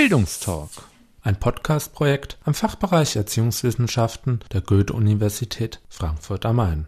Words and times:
Bildungstalk, 0.00 0.70
ein 1.20 1.38
Podcast-Projekt 1.38 2.38
am 2.46 2.54
Fachbereich 2.54 3.16
Erziehungswissenschaften 3.16 4.40
der 4.50 4.62
Goethe-Universität 4.62 5.82
Frankfurt 5.90 6.46
am 6.46 6.56
Main. 6.56 6.86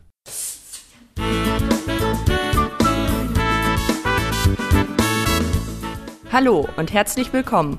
Hallo 6.33 6.67
und 6.79 6.95
herzlich 6.95 7.35
willkommen. 7.35 7.79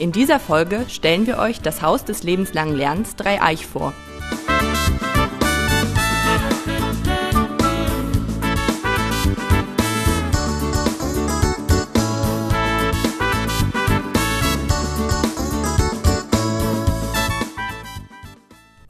In 0.00 0.10
dieser 0.10 0.40
Folge 0.40 0.84
stellen 0.88 1.28
wir 1.28 1.38
euch 1.38 1.60
das 1.60 1.80
Haus 1.80 2.04
des 2.04 2.24
lebenslangen 2.24 2.74
Lernens 2.74 3.14
Dreieich 3.14 3.64
vor. 3.64 3.94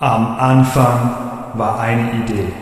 Am 0.03 0.37
Anfang 0.37 1.15
war 1.55 1.79
eine 1.79 2.11
Idee. 2.25 2.53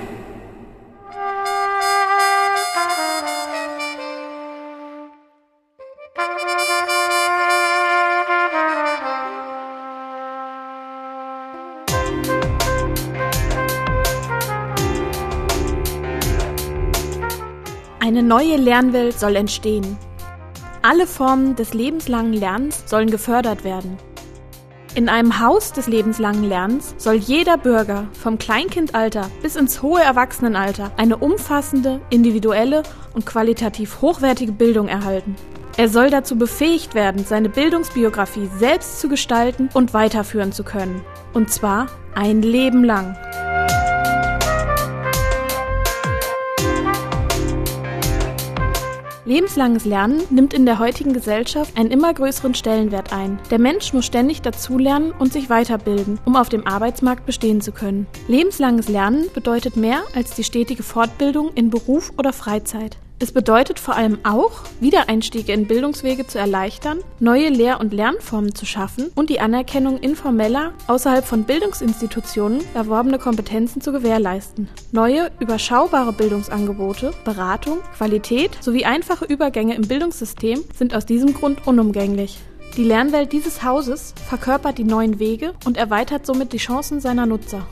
Eine 18.01 18.23
neue 18.23 18.57
Lernwelt 18.59 19.18
soll 19.18 19.37
entstehen. 19.37 19.96
Alle 20.83 21.07
Formen 21.07 21.57
des 21.57 21.73
lebenslangen 21.73 22.35
Lernens 22.35 22.83
sollen 22.85 23.11
gefördert 23.11 23.65
werden. 23.65 23.96
In 24.96 25.09
einem 25.09 25.38
Haus 25.38 25.73
des 25.73 25.87
lebenslangen 25.87 26.43
Lernens 26.43 26.96
soll 26.99 27.15
jeder 27.15 27.57
Bürger 27.57 28.09
vom 28.13 28.38
Kleinkindalter 28.38 29.30
bis 29.41 29.55
ins 29.55 29.83
hohe 29.83 30.01
Erwachsenenalter 30.01 30.91
eine 30.96 31.16
umfassende, 31.16 32.01
individuelle 32.10 32.83
und 33.15 33.24
qualitativ 33.24 34.01
hochwertige 34.01 34.51
Bildung 34.51 34.88
erhalten. 34.88 35.37
Er 35.77 35.88
soll 35.88 36.11
dazu 36.11 36.37
befähigt 36.37 36.96
werden, 36.96 37.24
seine 37.24 37.49
Bildungsbiografie 37.49 38.51
selbst 38.59 39.01
zu 39.01 39.09
gestalten 39.09 39.68
und 39.74 39.95
weiterführen 39.95 40.51
zu 40.51 40.65
können. 40.65 41.02
Und 41.35 41.52
zwar 41.52 41.87
ein 42.16 42.43
Leben 42.43 42.83
lang. 42.83 43.16
Lebenslanges 49.31 49.85
Lernen 49.85 50.23
nimmt 50.31 50.53
in 50.53 50.67
der 50.67 50.81
heutigen 50.81 51.13
Gesellschaft 51.13 51.79
einen 51.79 51.93
immer 51.93 52.13
größeren 52.13 52.53
Stellenwert 52.53 53.13
ein. 53.13 53.39
Der 53.53 53.61
Mensch 53.61 53.93
muss 53.93 54.05
ständig 54.05 54.43
dazulernen 54.43 55.13
und 55.13 55.33
sich 55.33 55.49
weiterbilden, 55.49 56.19
um 56.25 56.35
auf 56.35 56.49
dem 56.49 56.67
Arbeitsmarkt 56.67 57.27
bestehen 57.27 57.61
zu 57.61 57.71
können. 57.71 58.09
Lebenslanges 58.27 58.89
Lernen 58.89 59.29
bedeutet 59.33 59.77
mehr 59.77 60.03
als 60.17 60.35
die 60.35 60.43
stetige 60.43 60.83
Fortbildung 60.83 61.53
in 61.55 61.71
Beruf 61.71 62.13
oder 62.19 62.33
Freizeit. 62.33 62.97
Es 63.23 63.32
bedeutet 63.32 63.79
vor 63.79 63.96
allem 63.96 64.16
auch, 64.22 64.62
Wiedereinstiege 64.81 65.53
in 65.53 65.66
Bildungswege 65.66 66.26
zu 66.26 66.38
erleichtern, 66.38 67.00
neue 67.19 67.50
Lehr- 67.50 67.78
und 67.78 67.93
Lernformen 67.93 68.54
zu 68.54 68.65
schaffen 68.65 69.10
und 69.15 69.28
die 69.28 69.41
Anerkennung 69.41 69.99
informeller, 69.99 70.72
außerhalb 70.87 71.27
von 71.27 71.44
Bildungsinstitutionen 71.44 72.62
erworbene 72.72 73.19
Kompetenzen 73.19 73.82
zu 73.82 73.93
gewährleisten. 73.93 74.71
Neue, 74.91 75.31
überschaubare 75.38 76.15
Bildungsangebote, 76.15 77.12
Beratung, 77.27 77.81
Qualität 77.94 78.56
sowie 78.62 78.87
einfache 78.87 79.27
Übergänge 79.27 79.75
im 79.75 79.87
Bildungssystem 79.87 80.65
sind 80.75 80.94
aus 80.94 81.05
diesem 81.05 81.34
Grund 81.34 81.66
unumgänglich. 81.66 82.39
Die 82.78 82.84
Lernwelt 82.84 83.33
dieses 83.33 83.62
Hauses 83.62 84.15
verkörpert 84.31 84.78
die 84.78 84.84
neuen 84.84 85.19
Wege 85.19 85.53
und 85.66 85.77
erweitert 85.77 86.25
somit 86.25 86.55
die 86.55 86.56
Chancen 86.56 87.00
seiner 87.00 87.27
Nutzer. 87.27 87.66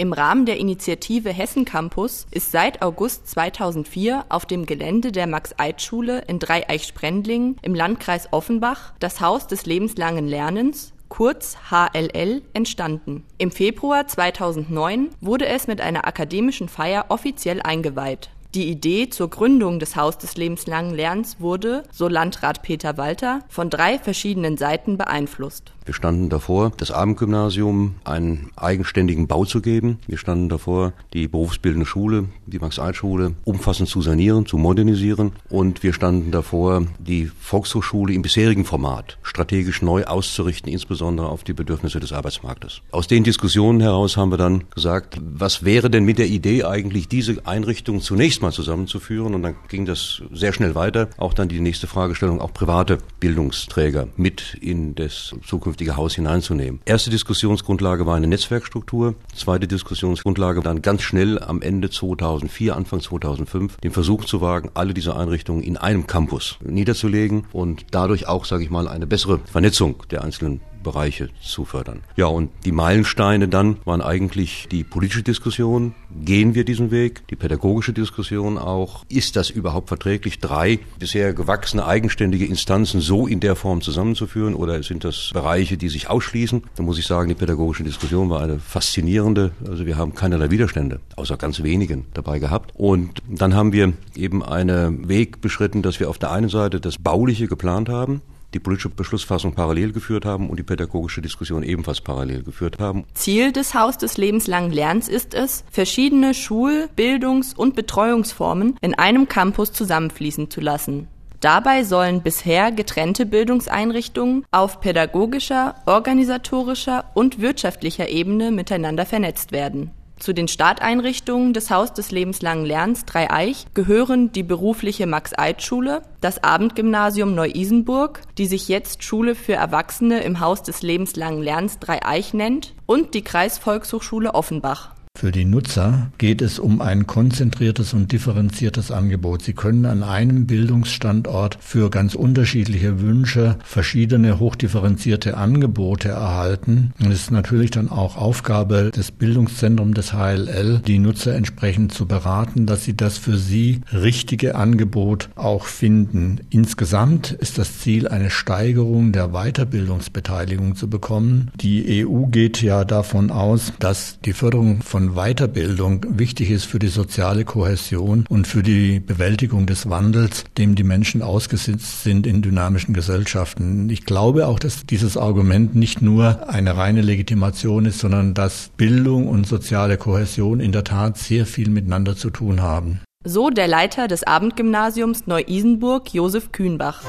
Im 0.00 0.12
Rahmen 0.12 0.46
der 0.46 0.58
Initiative 0.58 1.30
Hessen 1.30 1.64
Campus 1.64 2.28
ist 2.30 2.52
seit 2.52 2.82
August 2.82 3.26
2004 3.30 4.26
auf 4.28 4.46
dem 4.46 4.64
Gelände 4.64 5.10
der 5.10 5.26
Max-Eid-Schule 5.26 6.22
in 6.28 6.38
Dreieich-Sprendlingen 6.38 7.56
im 7.62 7.74
Landkreis 7.74 8.32
Offenbach 8.32 8.92
das 9.00 9.20
Haus 9.20 9.48
des 9.48 9.66
lebenslangen 9.66 10.28
Lernens 10.28 10.92
kurz 11.08 11.56
HLL, 11.68 12.42
entstanden. 12.52 13.24
Im 13.38 13.50
Februar 13.50 14.06
2009 14.06 15.08
wurde 15.20 15.46
es 15.46 15.66
mit 15.66 15.80
einer 15.80 16.06
akademischen 16.06 16.68
Feier 16.68 17.06
offiziell 17.08 17.60
eingeweiht. 17.60 18.30
Die 18.54 18.70
Idee 18.70 19.10
zur 19.10 19.28
Gründung 19.28 19.80
des 19.80 19.96
Haus 19.96 20.16
des 20.16 20.36
lebenslangen 20.36 20.94
Lernens 20.94 21.40
wurde, 21.40 21.82
so 21.90 22.06
Landrat 22.06 22.62
Peter 22.62 22.96
Walter, 22.96 23.40
von 23.48 23.68
drei 23.68 23.98
verschiedenen 23.98 24.56
Seiten 24.56 24.96
beeinflusst. 24.96 25.72
Wir 25.88 25.94
standen 25.94 26.28
davor, 26.28 26.72
das 26.76 26.90
Abendgymnasium 26.90 27.94
einen 28.04 28.50
eigenständigen 28.56 29.26
Bau 29.26 29.46
zu 29.46 29.62
geben. 29.62 30.00
Wir 30.06 30.18
standen 30.18 30.50
davor, 30.50 30.92
die 31.14 31.28
berufsbildende 31.28 31.86
Schule, 31.86 32.26
die 32.44 32.58
Max-Eid-Schule, 32.58 33.32
umfassend 33.44 33.88
zu 33.88 34.02
sanieren, 34.02 34.44
zu 34.44 34.58
modernisieren. 34.58 35.32
Und 35.48 35.82
wir 35.82 35.94
standen 35.94 36.30
davor, 36.30 36.84
die 36.98 37.30
Volkshochschule 37.40 38.12
im 38.12 38.20
bisherigen 38.20 38.66
Format 38.66 39.16
strategisch 39.22 39.80
neu 39.80 40.04
auszurichten, 40.04 40.70
insbesondere 40.70 41.30
auf 41.30 41.42
die 41.42 41.54
Bedürfnisse 41.54 42.00
des 42.00 42.12
Arbeitsmarktes. 42.12 42.82
Aus 42.90 43.06
den 43.06 43.24
Diskussionen 43.24 43.80
heraus 43.80 44.18
haben 44.18 44.30
wir 44.30 44.36
dann 44.36 44.64
gesagt, 44.74 45.18
was 45.22 45.64
wäre 45.64 45.88
denn 45.88 46.04
mit 46.04 46.18
der 46.18 46.28
Idee 46.28 46.64
eigentlich, 46.64 47.08
diese 47.08 47.46
Einrichtung 47.46 48.02
zunächst 48.02 48.42
mal 48.42 48.52
zusammenzuführen? 48.52 49.34
Und 49.34 49.42
dann 49.42 49.54
ging 49.68 49.86
das 49.86 50.20
sehr 50.34 50.52
schnell 50.52 50.74
weiter. 50.74 51.08
Auch 51.16 51.32
dann 51.32 51.48
die 51.48 51.60
nächste 51.60 51.86
Fragestellung, 51.86 52.42
auch 52.42 52.52
private 52.52 52.98
Bildungsträger 53.20 54.08
mit 54.18 54.54
in 54.60 54.94
das 54.94 55.34
zukünftige 55.46 55.77
zukünftige 55.78 55.96
Haus 55.96 56.14
hineinzunehmen. 56.14 56.80
Erste 56.84 57.10
Diskussionsgrundlage 57.10 58.04
war 58.04 58.16
eine 58.16 58.26
Netzwerkstruktur. 58.26 59.14
Zweite 59.34 59.68
Diskussionsgrundlage 59.68 60.60
dann 60.60 60.82
ganz 60.82 61.02
schnell 61.02 61.38
am 61.38 61.62
Ende 61.62 61.88
2004, 61.88 62.74
Anfang 62.74 63.00
2005, 63.00 63.76
den 63.78 63.92
Versuch 63.92 64.24
zu 64.24 64.40
wagen, 64.40 64.70
alle 64.74 64.92
diese 64.92 65.14
Einrichtungen 65.16 65.62
in 65.62 65.76
einem 65.76 66.06
Campus 66.06 66.58
niederzulegen 66.64 67.44
und 67.52 67.86
dadurch 67.92 68.26
auch, 68.26 68.44
sage 68.44 68.64
ich 68.64 68.70
mal, 68.70 68.88
eine 68.88 69.06
bessere 69.06 69.38
Vernetzung 69.38 70.02
der 70.10 70.24
einzelnen 70.24 70.60
Bereiche 70.82 71.28
zu 71.42 71.64
fördern. 71.64 72.00
Ja, 72.16 72.26
und 72.26 72.50
die 72.64 72.72
Meilensteine 72.72 73.48
dann 73.48 73.78
waren 73.84 74.00
eigentlich 74.00 74.68
die 74.70 74.84
politische 74.84 75.22
Diskussion, 75.22 75.94
gehen 76.24 76.54
wir 76.54 76.64
diesen 76.64 76.90
Weg, 76.90 77.26
die 77.28 77.36
pädagogische 77.36 77.92
Diskussion 77.92 78.58
auch, 78.58 79.04
ist 79.08 79.36
das 79.36 79.50
überhaupt 79.50 79.88
verträglich, 79.88 80.38
drei 80.38 80.78
bisher 80.98 81.32
gewachsene 81.34 81.86
eigenständige 81.86 82.46
Instanzen 82.46 83.00
so 83.00 83.26
in 83.26 83.40
der 83.40 83.56
Form 83.56 83.80
zusammenzuführen 83.80 84.54
oder 84.54 84.82
sind 84.82 85.04
das 85.04 85.30
Bereiche, 85.32 85.76
die 85.76 85.88
sich 85.88 86.08
ausschließen? 86.08 86.62
Da 86.76 86.82
muss 86.82 86.98
ich 86.98 87.06
sagen, 87.06 87.28
die 87.28 87.34
pädagogische 87.34 87.84
Diskussion 87.84 88.30
war 88.30 88.40
eine 88.42 88.58
faszinierende, 88.58 89.52
also 89.66 89.86
wir 89.86 89.96
haben 89.96 90.14
keinerlei 90.14 90.50
Widerstände, 90.50 91.00
außer 91.16 91.36
ganz 91.36 91.62
wenigen 91.62 92.06
dabei 92.14 92.38
gehabt. 92.38 92.72
Und 92.74 93.22
dann 93.28 93.54
haben 93.54 93.72
wir 93.72 93.92
eben 94.14 94.42
einen 94.42 95.08
Weg 95.08 95.40
beschritten, 95.40 95.82
dass 95.82 96.00
wir 96.00 96.08
auf 96.08 96.18
der 96.18 96.30
einen 96.30 96.48
Seite 96.48 96.80
das 96.80 96.98
Bauliche 96.98 97.46
geplant 97.46 97.88
haben, 97.88 98.22
die 98.54 98.60
politische 98.60 98.88
Beschlussfassung 98.88 99.54
parallel 99.54 99.92
geführt 99.92 100.24
haben 100.24 100.48
und 100.48 100.58
die 100.58 100.62
pädagogische 100.62 101.20
Diskussion 101.20 101.62
ebenfalls 101.62 102.00
parallel 102.00 102.42
geführt 102.42 102.78
haben. 102.78 103.04
Ziel 103.14 103.52
des 103.52 103.74
Haus 103.74 103.98
des 103.98 104.16
lebenslangen 104.16 104.72
Lernens 104.72 105.08
ist 105.08 105.34
es, 105.34 105.64
verschiedene 105.70 106.34
Schul-, 106.34 106.88
Bildungs- 106.96 107.54
und 107.54 107.74
Betreuungsformen 107.74 108.76
in 108.80 108.94
einem 108.94 109.28
Campus 109.28 109.72
zusammenfließen 109.72 110.50
zu 110.50 110.60
lassen. 110.60 111.08
Dabei 111.40 111.84
sollen 111.84 112.22
bisher 112.22 112.72
getrennte 112.72 113.24
Bildungseinrichtungen 113.24 114.44
auf 114.50 114.80
pädagogischer, 114.80 115.76
organisatorischer 115.86 117.04
und 117.14 117.40
wirtschaftlicher 117.40 118.08
Ebene 118.08 118.50
miteinander 118.50 119.06
vernetzt 119.06 119.52
werden. 119.52 119.92
Zu 120.18 120.34
den 120.34 120.48
Starteinrichtungen 120.48 121.52
des 121.52 121.70
Haus 121.70 121.92
des 121.92 122.10
lebenslangen 122.10 122.66
Lernens 122.66 123.04
Dreieich 123.04 123.66
gehören 123.74 124.32
die 124.32 124.42
berufliche 124.42 125.06
Max-Eid-Schule, 125.06 126.02
das 126.20 126.42
Abendgymnasium 126.42 127.34
Neu-Isenburg, 127.34 128.22
die 128.36 128.46
sich 128.46 128.66
jetzt 128.68 129.04
Schule 129.04 129.36
für 129.36 129.52
Erwachsene 129.52 130.22
im 130.22 130.40
Haus 130.40 130.64
des 130.64 130.82
lebenslangen 130.82 131.42
Lernens 131.42 131.78
Dreieich 131.78 132.34
nennt, 132.34 132.74
und 132.86 133.14
die 133.14 133.22
Kreisvolkshochschule 133.22 134.34
Offenbach. 134.34 134.97
Für 135.18 135.32
die 135.32 135.44
Nutzer 135.44 136.12
geht 136.18 136.40
es 136.42 136.60
um 136.60 136.80
ein 136.80 137.08
konzentriertes 137.08 137.92
und 137.92 138.12
differenziertes 138.12 138.92
Angebot. 138.92 139.42
Sie 139.42 139.52
können 139.52 139.84
an 139.84 140.04
einem 140.04 140.46
Bildungsstandort 140.46 141.58
für 141.60 141.90
ganz 141.90 142.14
unterschiedliche 142.14 143.00
Wünsche 143.00 143.56
verschiedene 143.64 144.38
hochdifferenzierte 144.38 145.36
Angebote 145.36 146.10
erhalten. 146.10 146.92
Und 147.00 147.10
es 147.10 147.22
ist 147.22 147.30
natürlich 147.32 147.72
dann 147.72 147.88
auch 147.88 148.16
Aufgabe 148.16 148.92
des 148.92 149.10
Bildungszentrums 149.10 149.96
des 149.96 150.12
HLL, 150.12 150.82
die 150.86 151.00
Nutzer 151.00 151.34
entsprechend 151.34 151.92
zu 151.92 152.06
beraten, 152.06 152.66
dass 152.66 152.84
sie 152.84 152.96
das 152.96 153.18
für 153.18 153.38
sie 153.38 153.80
richtige 153.92 154.54
Angebot 154.54 155.30
auch 155.34 155.64
finden. 155.64 156.42
Insgesamt 156.50 157.32
ist 157.32 157.58
das 157.58 157.80
Ziel, 157.80 158.06
eine 158.06 158.30
Steigerung 158.30 159.10
der 159.10 159.30
Weiterbildungsbeteiligung 159.30 160.76
zu 160.76 160.88
bekommen. 160.88 161.50
Die 161.56 162.06
EU 162.06 162.26
geht 162.26 162.62
ja 162.62 162.84
davon 162.84 163.32
aus, 163.32 163.72
dass 163.80 164.20
die 164.24 164.32
Förderung 164.32 164.80
von 164.82 165.07
von 165.08 165.14
Weiterbildung 165.14 166.04
wichtig 166.18 166.50
ist 166.50 166.64
für 166.64 166.78
die 166.78 166.88
soziale 166.88 167.44
Kohäsion 167.44 168.24
und 168.28 168.46
für 168.46 168.62
die 168.62 169.00
Bewältigung 169.00 169.66
des 169.66 169.88
Wandels, 169.88 170.44
dem 170.58 170.74
die 170.74 170.82
Menschen 170.82 171.22
ausgesetzt 171.22 172.02
sind 172.02 172.26
in 172.26 172.42
dynamischen 172.42 172.94
Gesellschaften. 172.94 173.88
Ich 173.90 174.04
glaube 174.04 174.46
auch, 174.46 174.58
dass 174.58 174.84
dieses 174.84 175.16
Argument 175.16 175.74
nicht 175.74 176.02
nur 176.02 176.48
eine 176.50 176.76
reine 176.76 177.02
Legitimation 177.02 177.86
ist, 177.86 178.00
sondern 178.00 178.34
dass 178.34 178.70
Bildung 178.76 179.28
und 179.28 179.46
soziale 179.46 179.96
Kohäsion 179.96 180.60
in 180.60 180.72
der 180.72 180.84
Tat 180.84 181.16
sehr 181.16 181.46
viel 181.46 181.70
miteinander 181.70 182.16
zu 182.16 182.30
tun 182.30 182.60
haben. 182.60 183.00
So 183.24 183.50
der 183.50 183.68
Leiter 183.68 184.08
des 184.08 184.24
Abendgymnasiums 184.24 185.26
Neu-Isenburg, 185.26 186.12
Josef 186.12 186.52
Kühnbach. 186.52 187.02